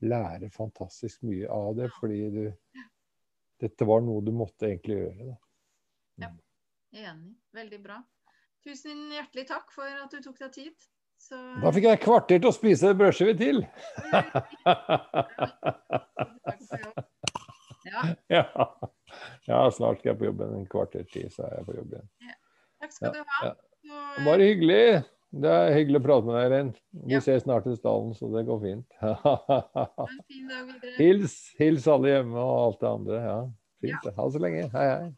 lærer 0.00 0.52
fantastisk 0.54 1.26
mye 1.28 1.50
av 1.52 1.74
det, 1.76 1.90
fordi 2.00 2.22
du 2.32 2.44
Dette 3.60 3.84
var 3.84 4.00
noe 4.00 4.22
du 4.24 4.30
måtte 4.32 4.70
egentlig 4.70 4.94
gjøre. 5.02 5.34
Da. 6.16 6.30
Enig. 6.96 7.34
Veldig 7.52 7.80
bra. 7.84 7.98
Tusen 8.66 9.06
hjertelig 9.14 9.46
takk 9.48 9.70
for 9.72 9.88
at 9.88 10.10
du 10.12 10.20
tok 10.24 10.38
deg 10.42 10.52
tid. 10.52 10.88
Så 11.20 11.36
da 11.60 11.70
fikk 11.72 11.84
jeg 11.84 11.98
et 11.98 12.04
kvarter 12.04 12.40
til 12.40 12.48
å 12.48 12.52
spise 12.56 12.90
brødskive 12.96 13.34
til! 13.36 13.62
Ja, 17.90 18.02
ja. 18.36 18.44
ja, 19.48 19.60
snart 19.72 20.00
skal 20.00 20.12
jeg 20.12 20.18
på 20.20 20.28
jobben. 20.28 20.52
En 20.60 20.66
kvarter 20.70 21.04
til 21.12 21.28
så 21.32 21.46
er 21.48 21.58
jeg 21.60 21.66
på 21.68 21.76
jobb 21.78 21.94
igjen. 21.96 22.08
takk 22.82 22.92
skal 22.96 23.14
du 23.16 23.22
ha. 23.24 23.40
Ja, 23.50 23.54
Så, 24.16 24.24
Bare 24.26 24.44
hyggelig. 24.50 24.82
Det 25.30 25.50
er 25.54 25.72
hyggelig 25.76 26.00
å 26.00 26.04
prate 26.04 26.26
med 26.26 26.34
deg, 26.36 26.46
Rein. 26.52 26.70
Vi 27.06 27.14
Ja. 27.14 27.20
ses 27.22 27.44
snart 27.44 27.66
i 27.70 27.76
stallen, 27.78 28.12
så 28.18 28.26
det 28.34 28.42
går 28.48 28.60
fint. 28.64 28.86
en 29.00 30.22
fin 30.26 30.48
dag 30.50 30.66
videre. 30.66 30.96
hils, 30.98 31.36
hils 31.60 31.86
alle 31.88 32.08
hjemme 32.16 32.34
og 32.42 32.54
alt 32.64 32.80
det 32.80 32.88
andre. 32.90 33.20
Ja, 33.24 33.36
fint. 33.84 34.08
Ha 34.16 34.24
det 34.26 34.32
så 34.34 34.42
lenge. 34.42 34.64
Hei, 34.74 34.86
hei. 34.90 35.12